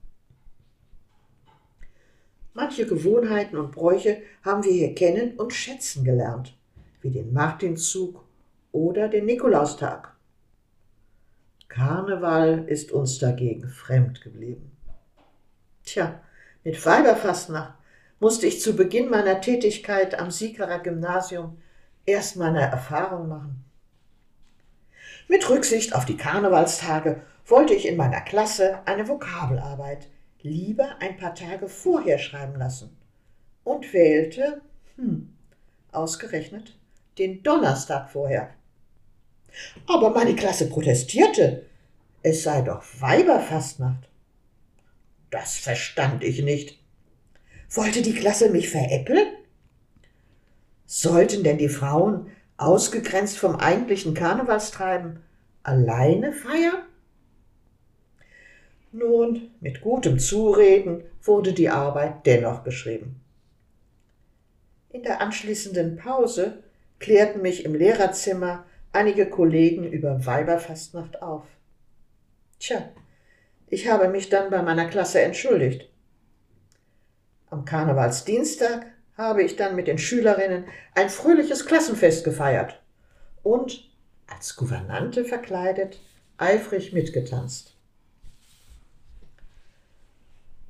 Manche 2.54 2.86
Gewohnheiten 2.86 3.56
und 3.58 3.72
Bräuche 3.72 4.22
haben 4.42 4.64
wir 4.64 4.72
hier 4.72 4.94
kennen 4.94 5.36
und 5.36 5.52
schätzen 5.52 6.04
gelernt, 6.04 6.56
wie 7.02 7.10
den 7.10 7.32
Martinszug 7.32 8.24
oder 8.72 9.08
den 9.08 9.26
Nikolaustag. 9.26 10.14
Karneval 11.68 12.64
ist 12.68 12.92
uns 12.92 13.18
dagegen 13.18 13.68
fremd 13.68 14.22
geblieben. 14.22 14.75
Tja, 15.96 16.20
mit 16.62 16.84
Weiberfastnacht 16.84 17.72
musste 18.20 18.46
ich 18.46 18.60
zu 18.60 18.76
Beginn 18.76 19.08
meiner 19.08 19.40
Tätigkeit 19.40 20.18
am 20.18 20.30
Siegerer 20.30 20.80
Gymnasium 20.80 21.56
erst 22.04 22.36
meine 22.36 22.60
Erfahrung 22.60 23.28
machen. 23.28 23.64
Mit 25.26 25.48
Rücksicht 25.48 25.94
auf 25.94 26.04
die 26.04 26.18
Karnevalstage 26.18 27.22
wollte 27.46 27.72
ich 27.72 27.88
in 27.88 27.96
meiner 27.96 28.20
Klasse 28.20 28.80
eine 28.84 29.08
Vokabelarbeit 29.08 30.08
lieber 30.42 30.96
ein 31.00 31.16
paar 31.16 31.34
Tage 31.34 31.66
vorher 31.66 32.18
schreiben 32.18 32.56
lassen 32.58 32.94
und 33.64 33.94
wählte, 33.94 34.60
hm, 34.96 35.34
ausgerechnet, 35.92 36.76
den 37.16 37.42
Donnerstag 37.42 38.10
vorher. 38.10 38.50
Aber 39.86 40.10
meine 40.10 40.36
Klasse 40.36 40.68
protestierte. 40.68 41.64
Es 42.22 42.42
sei 42.42 42.60
doch 42.60 42.84
Weiberfastnacht. 43.00 44.10
Das 45.36 45.58
verstand 45.58 46.24
ich 46.24 46.42
nicht. 46.42 46.78
Wollte 47.68 48.00
die 48.00 48.14
Klasse 48.14 48.48
mich 48.48 48.70
veräppeln? 48.70 49.26
Sollten 50.86 51.44
denn 51.44 51.58
die 51.58 51.68
Frauen, 51.68 52.30
ausgegrenzt 52.56 53.36
vom 53.36 53.56
eigentlichen 53.56 54.14
Karnevalstreiben, 54.14 55.22
alleine 55.62 56.32
feiern? 56.32 56.84
Nun, 58.92 59.50
mit 59.60 59.82
gutem 59.82 60.18
Zureden 60.18 61.04
wurde 61.22 61.52
die 61.52 61.68
Arbeit 61.68 62.24
dennoch 62.24 62.64
geschrieben. 62.64 63.20
In 64.88 65.02
der 65.02 65.20
anschließenden 65.20 65.98
Pause 65.98 66.62
klärten 66.98 67.42
mich 67.42 67.66
im 67.66 67.74
Lehrerzimmer 67.74 68.64
einige 68.90 69.28
Kollegen 69.28 69.84
über 69.84 70.24
Weiberfastnacht 70.24 71.20
auf. 71.20 71.44
Tja, 72.58 72.88
ich 73.68 73.88
habe 73.88 74.08
mich 74.08 74.28
dann 74.28 74.50
bei 74.50 74.62
meiner 74.62 74.86
Klasse 74.86 75.20
entschuldigt. 75.20 75.88
Am 77.50 77.64
Karnevalsdienstag 77.64 78.86
habe 79.16 79.42
ich 79.42 79.56
dann 79.56 79.76
mit 79.76 79.86
den 79.86 79.98
Schülerinnen 79.98 80.64
ein 80.94 81.08
fröhliches 81.08 81.66
Klassenfest 81.66 82.24
gefeiert 82.24 82.82
und 83.42 83.88
als 84.26 84.56
Gouvernante 84.56 85.24
verkleidet 85.24 86.00
eifrig 86.36 86.92
mitgetanzt. 86.92 87.76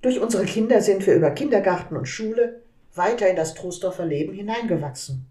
Durch 0.02 0.20
unsere 0.20 0.44
Kinder 0.44 0.80
sind 0.80 1.06
wir 1.06 1.14
über 1.14 1.30
Kindergarten 1.32 1.96
und 1.96 2.06
Schule 2.06 2.62
weiter 2.94 3.28
in 3.28 3.36
das 3.36 3.54
Troisdorfer 3.54 4.04
Leben 4.04 4.32
hineingewachsen. 4.32 5.26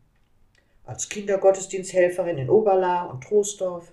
Als 0.83 1.09
Kindergottesdiensthelferin 1.09 2.37
in 2.37 2.49
Oberla 2.49 3.05
und 3.05 3.23
Troisdorf, 3.23 3.91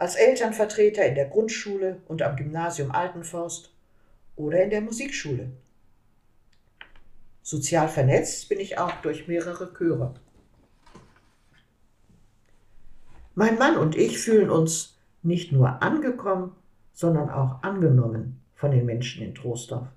als 0.00 0.14
Elternvertreter 0.14 1.04
in 1.04 1.14
der 1.14 1.26
Grundschule 1.26 2.00
und 2.08 2.22
am 2.22 2.34
Gymnasium 2.34 2.90
Altenforst 2.90 3.70
oder 4.34 4.64
in 4.64 4.70
der 4.70 4.80
Musikschule. 4.80 5.50
Sozial 7.42 7.86
vernetzt 7.86 8.48
bin 8.48 8.60
ich 8.60 8.78
auch 8.78 9.02
durch 9.02 9.28
mehrere 9.28 9.74
Chöre. 9.74 10.14
Mein 13.34 13.58
Mann 13.58 13.76
und 13.76 13.94
ich 13.94 14.18
fühlen 14.18 14.48
uns 14.48 14.96
nicht 15.22 15.52
nur 15.52 15.82
angekommen, 15.82 16.56
sondern 16.94 17.28
auch 17.28 17.62
angenommen 17.62 18.40
von 18.54 18.70
den 18.70 18.86
Menschen 18.86 19.22
in 19.22 19.34
Troisdorf. 19.34 19.88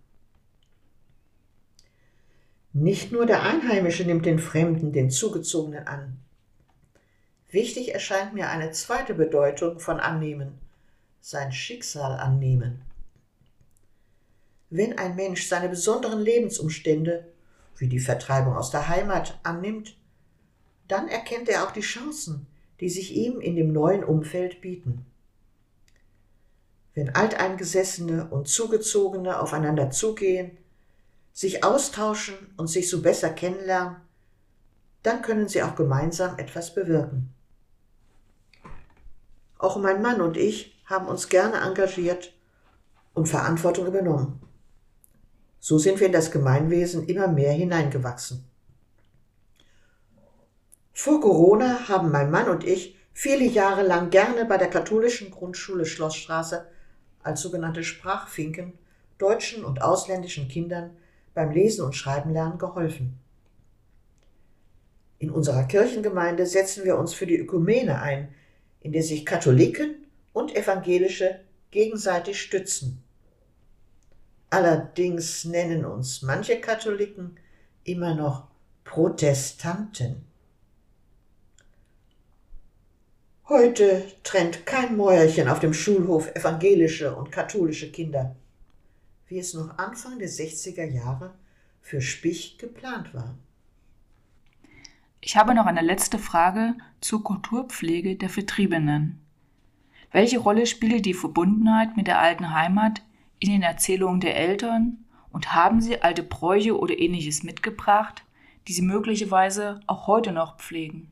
Nicht 2.73 3.13
nur 3.13 3.25
der 3.25 3.43
Einheimische 3.43 4.03
nimmt 4.03 4.25
den 4.25 4.39
Fremden, 4.39 4.91
den 4.91 5.09
Zugezogenen 5.09 5.87
an. 5.87 6.17
Wichtig 7.53 7.93
erscheint 7.93 8.33
mir 8.33 8.49
eine 8.49 8.71
zweite 8.71 9.13
Bedeutung 9.13 9.79
von 9.79 9.99
annehmen, 9.99 10.57
sein 11.21 11.51
Schicksal 11.51 12.19
annehmen. 12.19 12.81
Wenn 14.71 14.97
ein 14.97 15.15
Mensch 15.15 15.47
seine 15.47 15.69
besonderen 15.69 16.19
Lebensumstände, 16.19 17.27
wie 17.77 17.87
die 17.87 17.99
Vertreibung 17.99 18.57
aus 18.57 18.71
der 18.71 18.87
Heimat, 18.87 19.39
annimmt, 19.43 19.95
dann 20.87 21.07
erkennt 21.07 21.47
er 21.47 21.63
auch 21.63 21.69
die 21.69 21.81
Chancen, 21.81 22.47
die 22.79 22.89
sich 22.89 23.13
ihm 23.13 23.39
in 23.39 23.55
dem 23.55 23.71
neuen 23.71 24.03
Umfeld 24.03 24.59
bieten. 24.59 25.05
Wenn 26.95 27.13
Alteingesessene 27.13 28.29
und 28.31 28.47
Zugezogene 28.47 29.39
aufeinander 29.39 29.91
zugehen, 29.91 30.57
sich 31.33 31.63
austauschen 31.63 32.51
und 32.57 32.65
sich 32.65 32.89
so 32.89 33.03
besser 33.03 33.29
kennenlernen, 33.29 33.97
dann 35.03 35.21
können 35.21 35.47
sie 35.47 35.61
auch 35.61 35.75
gemeinsam 35.75 36.39
etwas 36.39 36.73
bewirken. 36.73 37.32
Auch 39.63 39.77
mein 39.77 40.01
Mann 40.01 40.19
und 40.19 40.35
ich 40.35 40.77
haben 40.83 41.07
uns 41.07 41.29
gerne 41.29 41.61
engagiert 41.61 42.33
und 43.13 43.29
Verantwortung 43.29 43.87
übernommen. 43.87 44.41
So 45.61 45.77
sind 45.77 46.01
wir 46.01 46.07
in 46.07 46.11
das 46.11 46.31
Gemeinwesen 46.31 47.07
immer 47.07 47.29
mehr 47.29 47.53
hineingewachsen. 47.53 48.43
Vor 50.91 51.21
Corona 51.21 51.87
haben 51.87 52.11
mein 52.11 52.29
Mann 52.29 52.49
und 52.49 52.65
ich 52.65 52.97
viele 53.13 53.45
Jahre 53.45 53.83
lang 53.83 54.09
gerne 54.09 54.43
bei 54.43 54.57
der 54.57 54.69
katholischen 54.69 55.31
Grundschule 55.31 55.85
Schlossstraße 55.85 56.67
als 57.23 57.39
sogenannte 57.39 57.85
Sprachfinken 57.85 58.77
deutschen 59.17 59.63
und 59.63 59.81
ausländischen 59.81 60.49
Kindern 60.49 60.97
beim 61.33 61.51
Lesen 61.51 61.85
und 61.85 61.95
Schreiben 61.95 62.33
lernen 62.33 62.57
geholfen. 62.57 63.17
In 65.19 65.31
unserer 65.31 65.63
Kirchengemeinde 65.63 66.47
setzen 66.47 66.83
wir 66.83 66.97
uns 66.97 67.13
für 67.13 67.25
die 67.25 67.37
Ökumene 67.37 68.01
ein, 68.01 68.35
in 68.83 68.91
der 68.91 69.01
sich 69.01 69.25
Katholiken 69.25 70.05
und 70.33 70.55
Evangelische 70.55 71.39
gegenseitig 71.71 72.39
stützen. 72.39 73.01
Allerdings 74.49 75.45
nennen 75.45 75.83
uns 75.83 76.21
manche 76.21 76.61
Katholiken 76.61 77.37
immer 77.83 78.13
noch 78.13 78.47
Protestanten. 78.83 80.25
Heute 83.49 84.05
trennt 84.23 84.65
kein 84.65 84.95
Mäuerchen 84.95 85.47
auf 85.47 85.59
dem 85.59 85.73
Schulhof 85.73 86.33
evangelische 86.35 87.15
und 87.15 87.31
katholische 87.31 87.91
Kinder, 87.91 88.35
wie 89.27 89.39
es 89.39 89.53
noch 89.53 89.77
Anfang 89.77 90.19
der 90.19 90.29
60er 90.29 90.85
Jahre 90.85 91.33
für 91.81 92.01
Spich 92.01 92.57
geplant 92.57 93.13
war. 93.13 93.35
Ich 95.25 95.37
habe 95.37 95.55
noch 95.55 95.67
eine 95.67 95.81
letzte 95.81 96.19
Frage 96.19 96.73
zur 96.99 97.23
Kulturpflege 97.23 98.17
der 98.17 98.27
Vertriebenen. 98.27 99.21
Welche 100.11 100.37
Rolle 100.37 100.65
spielt 100.65 101.05
die 101.05 101.13
Verbundenheit 101.13 101.95
mit 101.95 102.07
der 102.07 102.19
alten 102.19 102.53
Heimat 102.53 103.01
in 103.39 103.49
den 103.49 103.61
Erzählungen 103.61 104.19
der 104.19 104.35
Eltern 104.35 105.05
und 105.31 105.55
haben 105.55 105.79
Sie 105.79 106.01
alte 106.01 106.23
Bräuche 106.23 106.77
oder 106.77 106.99
ähnliches 106.99 107.43
mitgebracht, 107.43 108.25
die 108.67 108.73
Sie 108.73 108.81
möglicherweise 108.81 109.79
auch 109.87 110.07
heute 110.07 110.33
noch 110.33 110.57
pflegen? 110.57 111.09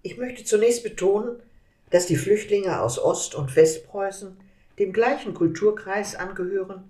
Ich 0.00 0.16
möchte 0.16 0.42
zunächst 0.42 0.82
betonen, 0.82 1.42
dass 1.90 2.06
die 2.06 2.16
Flüchtlinge 2.16 2.80
aus 2.80 2.98
Ost- 2.98 3.34
und 3.34 3.54
Westpreußen 3.54 4.34
dem 4.78 4.94
gleichen 4.94 5.34
Kulturkreis 5.34 6.14
angehören 6.14 6.84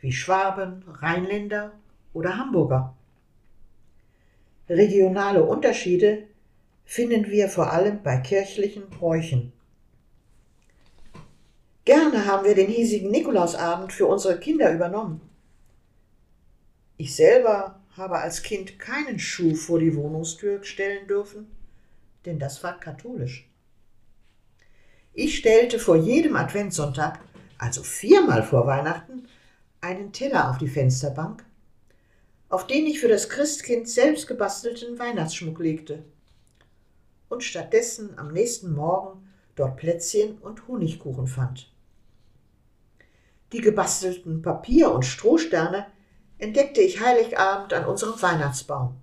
wie 0.00 0.10
Schwaben, 0.10 0.82
Rheinländer 0.88 1.70
oder 2.14 2.36
Hamburger. 2.36 2.97
Regionale 4.68 5.42
Unterschiede 5.44 6.24
finden 6.84 7.30
wir 7.30 7.48
vor 7.48 7.72
allem 7.72 8.02
bei 8.02 8.18
kirchlichen 8.18 8.88
Bräuchen. 8.90 9.52
Gerne 11.84 12.26
haben 12.26 12.44
wir 12.44 12.54
den 12.54 12.68
hiesigen 12.68 13.10
Nikolausabend 13.10 13.92
für 13.92 14.06
unsere 14.06 14.38
Kinder 14.38 14.72
übernommen. 14.72 15.22
Ich 16.98 17.16
selber 17.16 17.80
habe 17.96 18.18
als 18.18 18.42
Kind 18.42 18.78
keinen 18.78 19.18
Schuh 19.18 19.54
vor 19.54 19.78
die 19.78 19.94
Wohnungstür 19.94 20.62
stellen 20.64 21.06
dürfen, 21.06 21.46
denn 22.26 22.38
das 22.38 22.62
war 22.62 22.78
katholisch. 22.78 23.48
Ich 25.14 25.38
stellte 25.38 25.78
vor 25.78 25.96
jedem 25.96 26.36
Adventssonntag, 26.36 27.20
also 27.56 27.82
viermal 27.82 28.42
vor 28.42 28.66
Weihnachten, 28.66 29.26
einen 29.80 30.12
Teller 30.12 30.50
auf 30.50 30.58
die 30.58 30.68
Fensterbank 30.68 31.44
auf 32.48 32.66
den 32.66 32.86
ich 32.86 33.00
für 33.00 33.08
das 33.08 33.28
Christkind 33.28 33.88
selbst 33.88 34.26
gebastelten 34.26 34.98
Weihnachtsschmuck 34.98 35.58
legte 35.58 36.04
und 37.28 37.44
stattdessen 37.44 38.18
am 38.18 38.32
nächsten 38.32 38.72
Morgen 38.72 39.28
dort 39.54 39.76
Plätzchen 39.76 40.38
und 40.38 40.66
Honigkuchen 40.66 41.26
fand. 41.26 41.70
Die 43.52 43.60
gebastelten 43.60 44.42
Papier- 44.42 44.92
und 44.92 45.04
Strohsterne 45.04 45.86
entdeckte 46.38 46.80
ich 46.80 47.00
Heiligabend 47.00 47.72
an 47.72 47.84
unserem 47.84 48.20
Weihnachtsbaum 48.20 48.96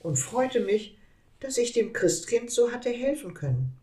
und 0.00 0.16
freute 0.16 0.60
mich, 0.60 0.98
dass 1.40 1.58
ich 1.58 1.72
dem 1.72 1.92
Christkind 1.92 2.50
so 2.50 2.72
hatte 2.72 2.90
helfen 2.90 3.34
können. 3.34 3.76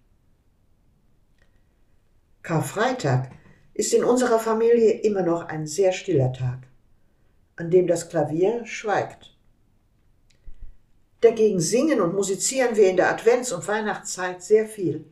Karfreitag 2.41 3.31
ist 3.73 3.93
in 3.93 4.03
unserer 4.03 4.39
Familie 4.39 4.91
immer 5.01 5.21
noch 5.21 5.45
ein 5.47 5.67
sehr 5.67 5.93
stiller 5.93 6.33
Tag 6.33 6.67
an 7.55 7.69
dem 7.69 7.87
das 7.87 8.09
Klavier 8.09 8.65
schweigt. 8.65 9.35
Dagegen 11.21 11.59
singen 11.59 12.01
und 12.01 12.13
musizieren 12.13 12.75
wir 12.75 12.89
in 12.89 12.97
der 12.97 13.09
Advents- 13.09 13.53
und 13.53 13.67
Weihnachtszeit 13.67 14.43
sehr 14.43 14.67
viel 14.67 15.05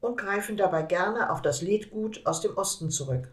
und 0.00 0.16
greifen 0.16 0.56
dabei 0.56 0.82
gerne 0.82 1.30
auf 1.30 1.42
das 1.42 1.62
Liedgut 1.62 2.24
aus 2.26 2.40
dem 2.40 2.56
Osten 2.56 2.90
zurück. 2.90 3.32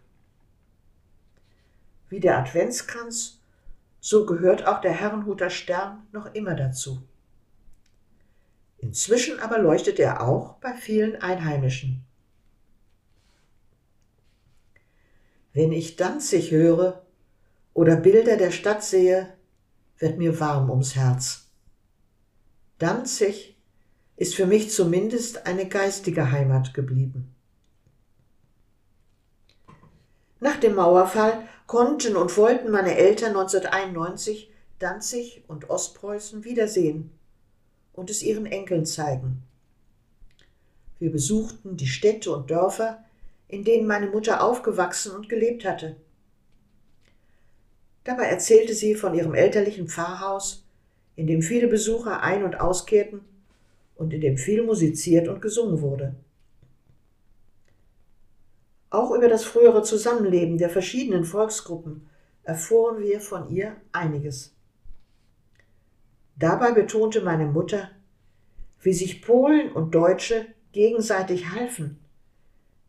Wie 2.10 2.20
der 2.20 2.40
Adventskranz, 2.40 3.40
so 4.00 4.26
gehört 4.26 4.66
auch 4.66 4.82
der 4.82 4.94
Herrenhuter 4.94 5.50
Stern 5.50 6.08
noch 6.12 6.34
immer 6.34 6.56
dazu. 6.56 7.04
Inzwischen 8.78 9.40
aber 9.40 9.60
leuchtet 9.60 10.00
er 10.00 10.22
auch 10.28 10.56
bei 10.56 10.74
vielen 10.74 11.18
Einheimischen. 11.18 12.06
Wenn 15.54 15.74
ich 15.74 15.98
Danzig 15.98 16.52
höre, 16.52 17.06
oder 17.74 17.96
Bilder 17.96 18.38
der 18.38 18.52
Stadt 18.52 18.84
sehe, 18.84 19.34
wird 19.98 20.18
mir 20.18 20.40
warm 20.40 20.70
ums 20.70 20.96
Herz. 20.96 21.48
Danzig 22.78 23.58
ist 24.16 24.36
für 24.36 24.46
mich 24.46 24.72
zumindest 24.72 25.46
eine 25.46 25.68
geistige 25.68 26.32
Heimat 26.32 26.74
geblieben. 26.74 27.34
Nach 30.40 30.58
dem 30.58 30.76
Mauerfall 30.76 31.48
konnten 31.68 32.16
und 32.16 32.38
wollten 32.38 32.72
meine 32.72 32.96
Eltern 32.96 33.36
1991 33.36 34.50
Danzig 34.80 35.44
und 35.48 35.70
Ostpreußen 35.70 36.46
wiedersehen 36.46 37.12
und 37.92 38.10
es 38.10 38.24
ihren 38.24 38.46
Enkeln 38.46 38.86
zeigen. 38.86 39.44
Wir 41.00 41.12
besuchten 41.12 41.76
die 41.76 41.88
Städte 41.88 42.32
und 42.32 42.50
Dörfer, 42.50 43.04
in 43.50 43.66
denen 43.66 43.88
meine 43.88 44.08
Mutter 44.08 44.42
aufgewachsen 44.42 45.14
und 45.14 45.28
gelebt 45.28 45.66
hatte. 45.66 45.98
Dabei 48.04 48.26
erzählte 48.26 48.74
sie 48.74 48.96
von 48.96 49.14
ihrem 49.14 49.34
elterlichen 49.34 49.88
Pfarrhaus, 49.88 50.66
in 51.16 51.28
dem 51.28 51.42
viele 51.42 51.68
Besucher 51.68 52.22
ein- 52.22 52.44
und 52.44 52.60
auskehrten 52.60 53.22
und 53.96 54.14
in 54.14 54.22
dem 54.22 54.38
viel 54.38 54.64
musiziert 54.64 55.28
und 55.28 55.42
gesungen 55.42 55.82
wurde. 55.82 56.16
Auch 58.90 59.12
über 59.12 59.28
das 59.28 59.44
frühere 59.44 59.84
Zusammenleben 59.84 60.58
der 60.58 60.70
verschiedenen 60.70 61.26
Volksgruppen 61.26 62.10
erfuhren 62.44 63.04
wir 63.04 63.20
von 63.22 63.50
ihr 63.52 63.76
einiges. 63.92 64.56
Dabei 66.38 66.72
betonte 66.72 67.22
meine 67.22 67.46
Mutter, 67.46 67.92
wie 68.82 68.94
sich 68.94 69.22
Polen 69.22 69.72
und 69.74 69.94
Deutsche 69.94 70.48
gegenseitig 70.72 71.52
halfen, 71.52 72.00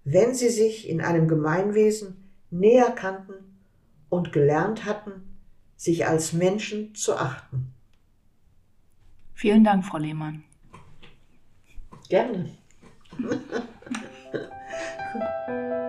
wenn 0.04 0.34
sie 0.34 0.48
sich 0.48 0.88
in 0.88 1.00
einem 1.00 1.26
Gemeinwesen 1.28 2.30
näher 2.50 2.92
kannten 2.92 3.34
und 4.10 4.32
gelernt 4.32 4.84
hatten, 4.84 5.38
sich 5.76 6.06
als 6.06 6.34
Menschen 6.34 6.94
zu 6.94 7.16
achten. 7.16 7.72
Vielen 9.32 9.64
Dank, 9.64 9.86
Frau 9.86 9.96
Lehmann. 9.96 10.44
Gerne. 12.10 12.50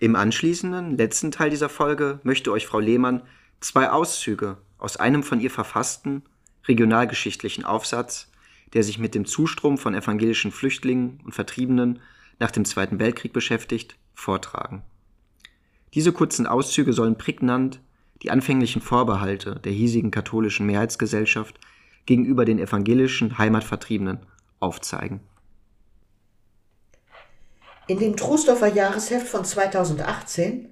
Im 0.00 0.14
anschließenden, 0.14 0.96
letzten 0.96 1.32
Teil 1.32 1.50
dieser 1.50 1.68
Folge 1.68 2.20
möchte 2.22 2.52
euch 2.52 2.66
Frau 2.66 2.78
Lehmann 2.78 3.22
zwei 3.60 3.90
Auszüge 3.90 4.58
aus 4.78 4.96
einem 4.96 5.24
von 5.24 5.40
ihr 5.40 5.50
verfassten 5.50 6.22
regionalgeschichtlichen 6.68 7.64
Aufsatz, 7.64 8.30
der 8.74 8.84
sich 8.84 8.98
mit 8.98 9.14
dem 9.14 9.24
Zustrom 9.24 9.76
von 9.76 9.94
evangelischen 9.94 10.52
Flüchtlingen 10.52 11.20
und 11.24 11.34
Vertriebenen 11.34 11.98
nach 12.38 12.52
dem 12.52 12.64
Zweiten 12.64 13.00
Weltkrieg 13.00 13.32
beschäftigt, 13.32 13.96
vortragen. 14.14 14.82
Diese 15.94 16.12
kurzen 16.12 16.46
Auszüge 16.46 16.92
sollen 16.92 17.18
prägnant 17.18 17.80
die 18.22 18.30
anfänglichen 18.30 18.82
Vorbehalte 18.82 19.56
der 19.56 19.72
hiesigen 19.72 20.10
katholischen 20.10 20.66
Mehrheitsgesellschaft 20.66 21.58
gegenüber 22.06 22.44
den 22.44 22.58
evangelischen 22.58 23.38
Heimatvertriebenen 23.38 24.20
aufzeigen. 24.60 25.20
In 27.88 27.98
dem 27.98 28.16
Trostorfer 28.16 28.66
Jahresheft 28.66 29.26
von 29.26 29.46
2018 29.46 30.68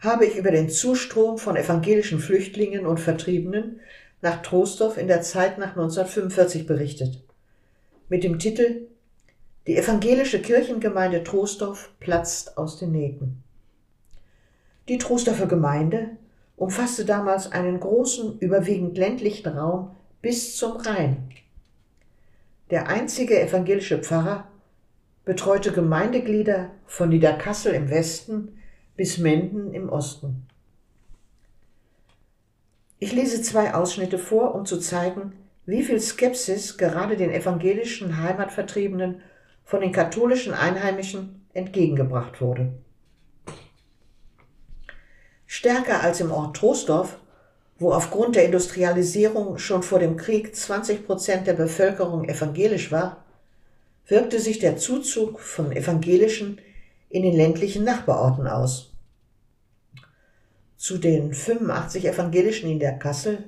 habe 0.00 0.26
ich 0.26 0.36
über 0.36 0.50
den 0.50 0.68
Zustrom 0.68 1.38
von 1.38 1.56
evangelischen 1.56 2.20
Flüchtlingen 2.20 2.84
und 2.84 3.00
Vertriebenen 3.00 3.80
nach 4.20 4.42
Troisdorf 4.42 4.98
in 4.98 5.08
der 5.08 5.22
Zeit 5.22 5.56
nach 5.56 5.70
1945 5.70 6.66
berichtet. 6.66 7.22
Mit 8.10 8.22
dem 8.22 8.38
Titel 8.38 8.86
Die 9.66 9.78
evangelische 9.78 10.42
Kirchengemeinde 10.42 11.24
Troisdorf 11.24 11.88
platzt 12.00 12.58
aus 12.58 12.78
den 12.78 12.92
Nähten. 12.92 13.42
Die 14.90 14.98
Troisdorfer 14.98 15.46
Gemeinde 15.46 16.10
umfasste 16.56 17.06
damals 17.06 17.50
einen 17.50 17.80
großen, 17.80 18.40
überwiegend 18.40 18.98
ländlichen 18.98 19.48
Raum 19.48 19.96
bis 20.20 20.54
zum 20.58 20.76
Rhein. 20.76 21.30
Der 22.70 22.88
einzige 22.88 23.40
evangelische 23.40 23.96
Pfarrer 24.02 24.46
betreute 25.28 25.72
Gemeindeglieder 25.72 26.70
von 26.86 27.10
Niederkassel 27.10 27.74
im 27.74 27.90
Westen 27.90 28.62
bis 28.96 29.18
Menden 29.18 29.74
im 29.74 29.90
Osten. 29.90 30.46
Ich 32.98 33.12
lese 33.12 33.42
zwei 33.42 33.74
Ausschnitte 33.74 34.18
vor, 34.18 34.54
um 34.54 34.64
zu 34.64 34.78
zeigen, 34.78 35.34
wie 35.66 35.82
viel 35.82 36.00
Skepsis 36.00 36.78
gerade 36.78 37.18
den 37.18 37.30
evangelischen 37.30 38.22
Heimatvertriebenen 38.22 39.20
von 39.66 39.82
den 39.82 39.92
katholischen 39.92 40.54
Einheimischen 40.54 41.46
entgegengebracht 41.52 42.40
wurde. 42.40 42.72
Stärker 45.44 46.02
als 46.02 46.22
im 46.22 46.32
Ort 46.32 46.56
Troisdorf, 46.56 47.18
wo 47.78 47.92
aufgrund 47.92 48.34
der 48.34 48.46
Industrialisierung 48.46 49.58
schon 49.58 49.82
vor 49.82 49.98
dem 49.98 50.16
Krieg 50.16 50.56
20 50.56 51.04
Prozent 51.06 51.46
der 51.46 51.52
Bevölkerung 51.52 52.26
evangelisch 52.26 52.90
war, 52.90 53.26
wirkte 54.08 54.40
sich 54.40 54.58
der 54.58 54.78
Zuzug 54.78 55.38
von 55.38 55.70
Evangelischen 55.70 56.60
in 57.10 57.22
den 57.22 57.36
ländlichen 57.36 57.84
Nachbarorten 57.84 58.46
aus. 58.46 58.94
Zu 60.76 60.98
den 60.98 61.34
85 61.34 62.06
Evangelischen 62.06 62.70
in 62.70 62.78
der 62.78 62.98
Kassel, 62.98 63.44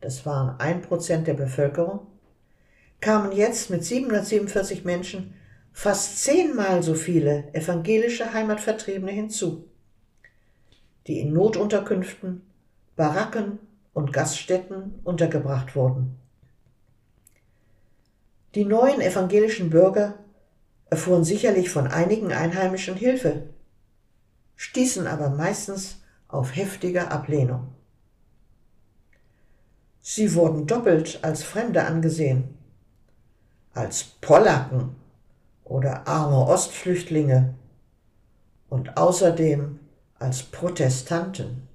das 0.00 0.26
waren 0.26 0.58
ein 0.58 0.82
Prozent 0.82 1.26
der 1.26 1.34
Bevölkerung, 1.34 2.06
kamen 3.00 3.32
jetzt 3.32 3.70
mit 3.70 3.84
747 3.84 4.84
Menschen 4.84 5.34
fast 5.72 6.22
zehnmal 6.22 6.82
so 6.82 6.94
viele 6.94 7.52
evangelische 7.52 8.32
Heimatvertriebene 8.32 9.12
hinzu, 9.12 9.68
die 11.06 11.20
in 11.20 11.32
Notunterkünften, 11.32 12.42
Baracken 12.96 13.58
und 13.92 14.12
Gaststätten 14.12 15.00
untergebracht 15.04 15.76
wurden. 15.76 16.16
Die 18.54 18.64
neuen 18.64 19.00
evangelischen 19.00 19.70
Bürger 19.70 20.14
erfuhren 20.86 21.24
sicherlich 21.24 21.70
von 21.70 21.88
einigen 21.88 22.32
Einheimischen 22.32 22.94
Hilfe, 22.94 23.48
stießen 24.54 25.08
aber 25.08 25.30
meistens 25.30 26.02
auf 26.28 26.54
heftige 26.54 27.10
Ablehnung. 27.10 27.74
Sie 30.00 30.34
wurden 30.34 30.66
doppelt 30.66 31.18
als 31.22 31.42
Fremde 31.42 31.84
angesehen, 31.84 32.56
als 33.72 34.04
Polacken 34.04 34.94
oder 35.64 36.06
arme 36.06 36.46
Ostflüchtlinge 36.46 37.54
und 38.68 38.96
außerdem 38.96 39.80
als 40.18 40.42
Protestanten. 40.44 41.66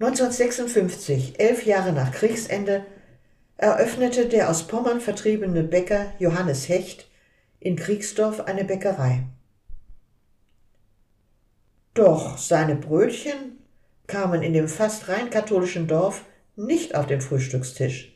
1956, 0.00 1.38
elf 1.38 1.64
Jahre 1.64 1.92
nach 1.92 2.10
Kriegsende, 2.10 2.84
eröffnete 3.62 4.26
der 4.26 4.50
aus 4.50 4.66
Pommern 4.66 5.00
vertriebene 5.00 5.62
Bäcker 5.62 6.12
Johannes 6.18 6.68
Hecht 6.68 7.06
in 7.60 7.76
Kriegsdorf 7.76 8.40
eine 8.40 8.64
Bäckerei. 8.64 9.22
Doch 11.94 12.38
seine 12.38 12.74
Brötchen 12.74 13.58
kamen 14.08 14.42
in 14.42 14.52
dem 14.52 14.66
fast 14.66 15.08
rein 15.08 15.30
katholischen 15.30 15.86
Dorf 15.86 16.24
nicht 16.56 16.96
auf 16.96 17.06
den 17.06 17.20
Frühstückstisch. 17.20 18.12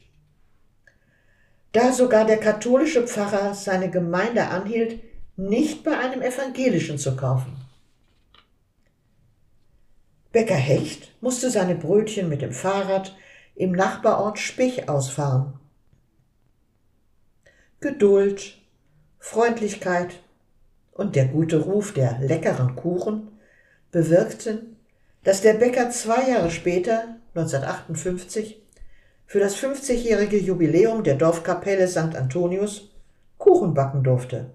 Da 1.71 1.93
sogar 1.93 2.25
der 2.25 2.39
katholische 2.39 3.07
Pfarrer 3.07 3.55
seine 3.55 3.89
Gemeinde 3.89 4.49
anhielt, 4.49 5.01
nicht 5.37 5.85
bei 5.85 5.97
einem 5.97 6.23
evangelischen 6.23 6.99
zu 6.99 7.15
kaufen. 7.15 7.57
Bäcker 10.33 10.55
Hecht 10.55 11.13
musste 11.21 11.51
seine 11.51 11.77
Brötchen 11.77 12.29
mit 12.29 12.43
dem 12.43 12.53
Fahrrad 12.53 13.15
im 13.57 13.73
Nachbarort 13.73 14.39
Spich 14.39 14.89
ausfahren. 14.89 15.59
Geduld, 17.81 18.59
Freundlichkeit 19.19 20.21
und 20.93 21.17
der 21.17 21.27
gute 21.27 21.61
Ruf 21.61 21.93
der 21.93 22.19
leckeren 22.21 22.77
Kuchen 22.77 23.29
bewirkten, 23.91 24.77
dass 25.25 25.41
der 25.41 25.55
Bäcker 25.55 25.91
zwei 25.91 26.29
Jahre 26.31 26.51
später, 26.51 27.17
1958, 27.35 28.63
für 29.27 29.41
das 29.41 29.57
50-jährige 29.57 30.39
Jubiläum 30.39 31.03
der 31.03 31.17
Dorfkapelle 31.17 31.89
St. 31.89 32.15
Antonius 32.15 32.91
Kuchen 33.39 33.75
backen 33.75 34.05
durfte. 34.05 34.51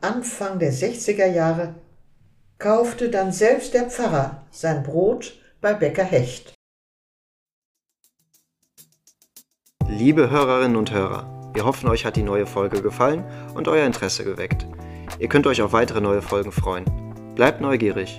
Anfang 0.00 0.58
der 0.58 0.72
60er 0.72 1.26
Jahre 1.26 1.76
kaufte 2.58 3.08
dann 3.08 3.32
selbst 3.32 3.72
der 3.72 3.88
Pfarrer 3.88 4.44
sein 4.50 4.82
Brot 4.82 5.40
bei 5.60 5.74
Bäcker 5.74 6.04
Hecht. 6.04 6.52
Liebe 9.98 10.30
Hörerinnen 10.30 10.78
und 10.78 10.90
Hörer, 10.90 11.26
wir 11.52 11.66
hoffen, 11.66 11.86
euch 11.90 12.06
hat 12.06 12.16
die 12.16 12.22
neue 12.22 12.46
Folge 12.46 12.80
gefallen 12.80 13.24
und 13.52 13.68
euer 13.68 13.84
Interesse 13.84 14.24
geweckt. 14.24 14.66
Ihr 15.18 15.28
könnt 15.28 15.46
euch 15.46 15.60
auf 15.60 15.74
weitere 15.74 16.00
neue 16.00 16.22
Folgen 16.22 16.50
freuen. 16.50 16.86
Bleibt 17.34 17.60
neugierig. 17.60 18.18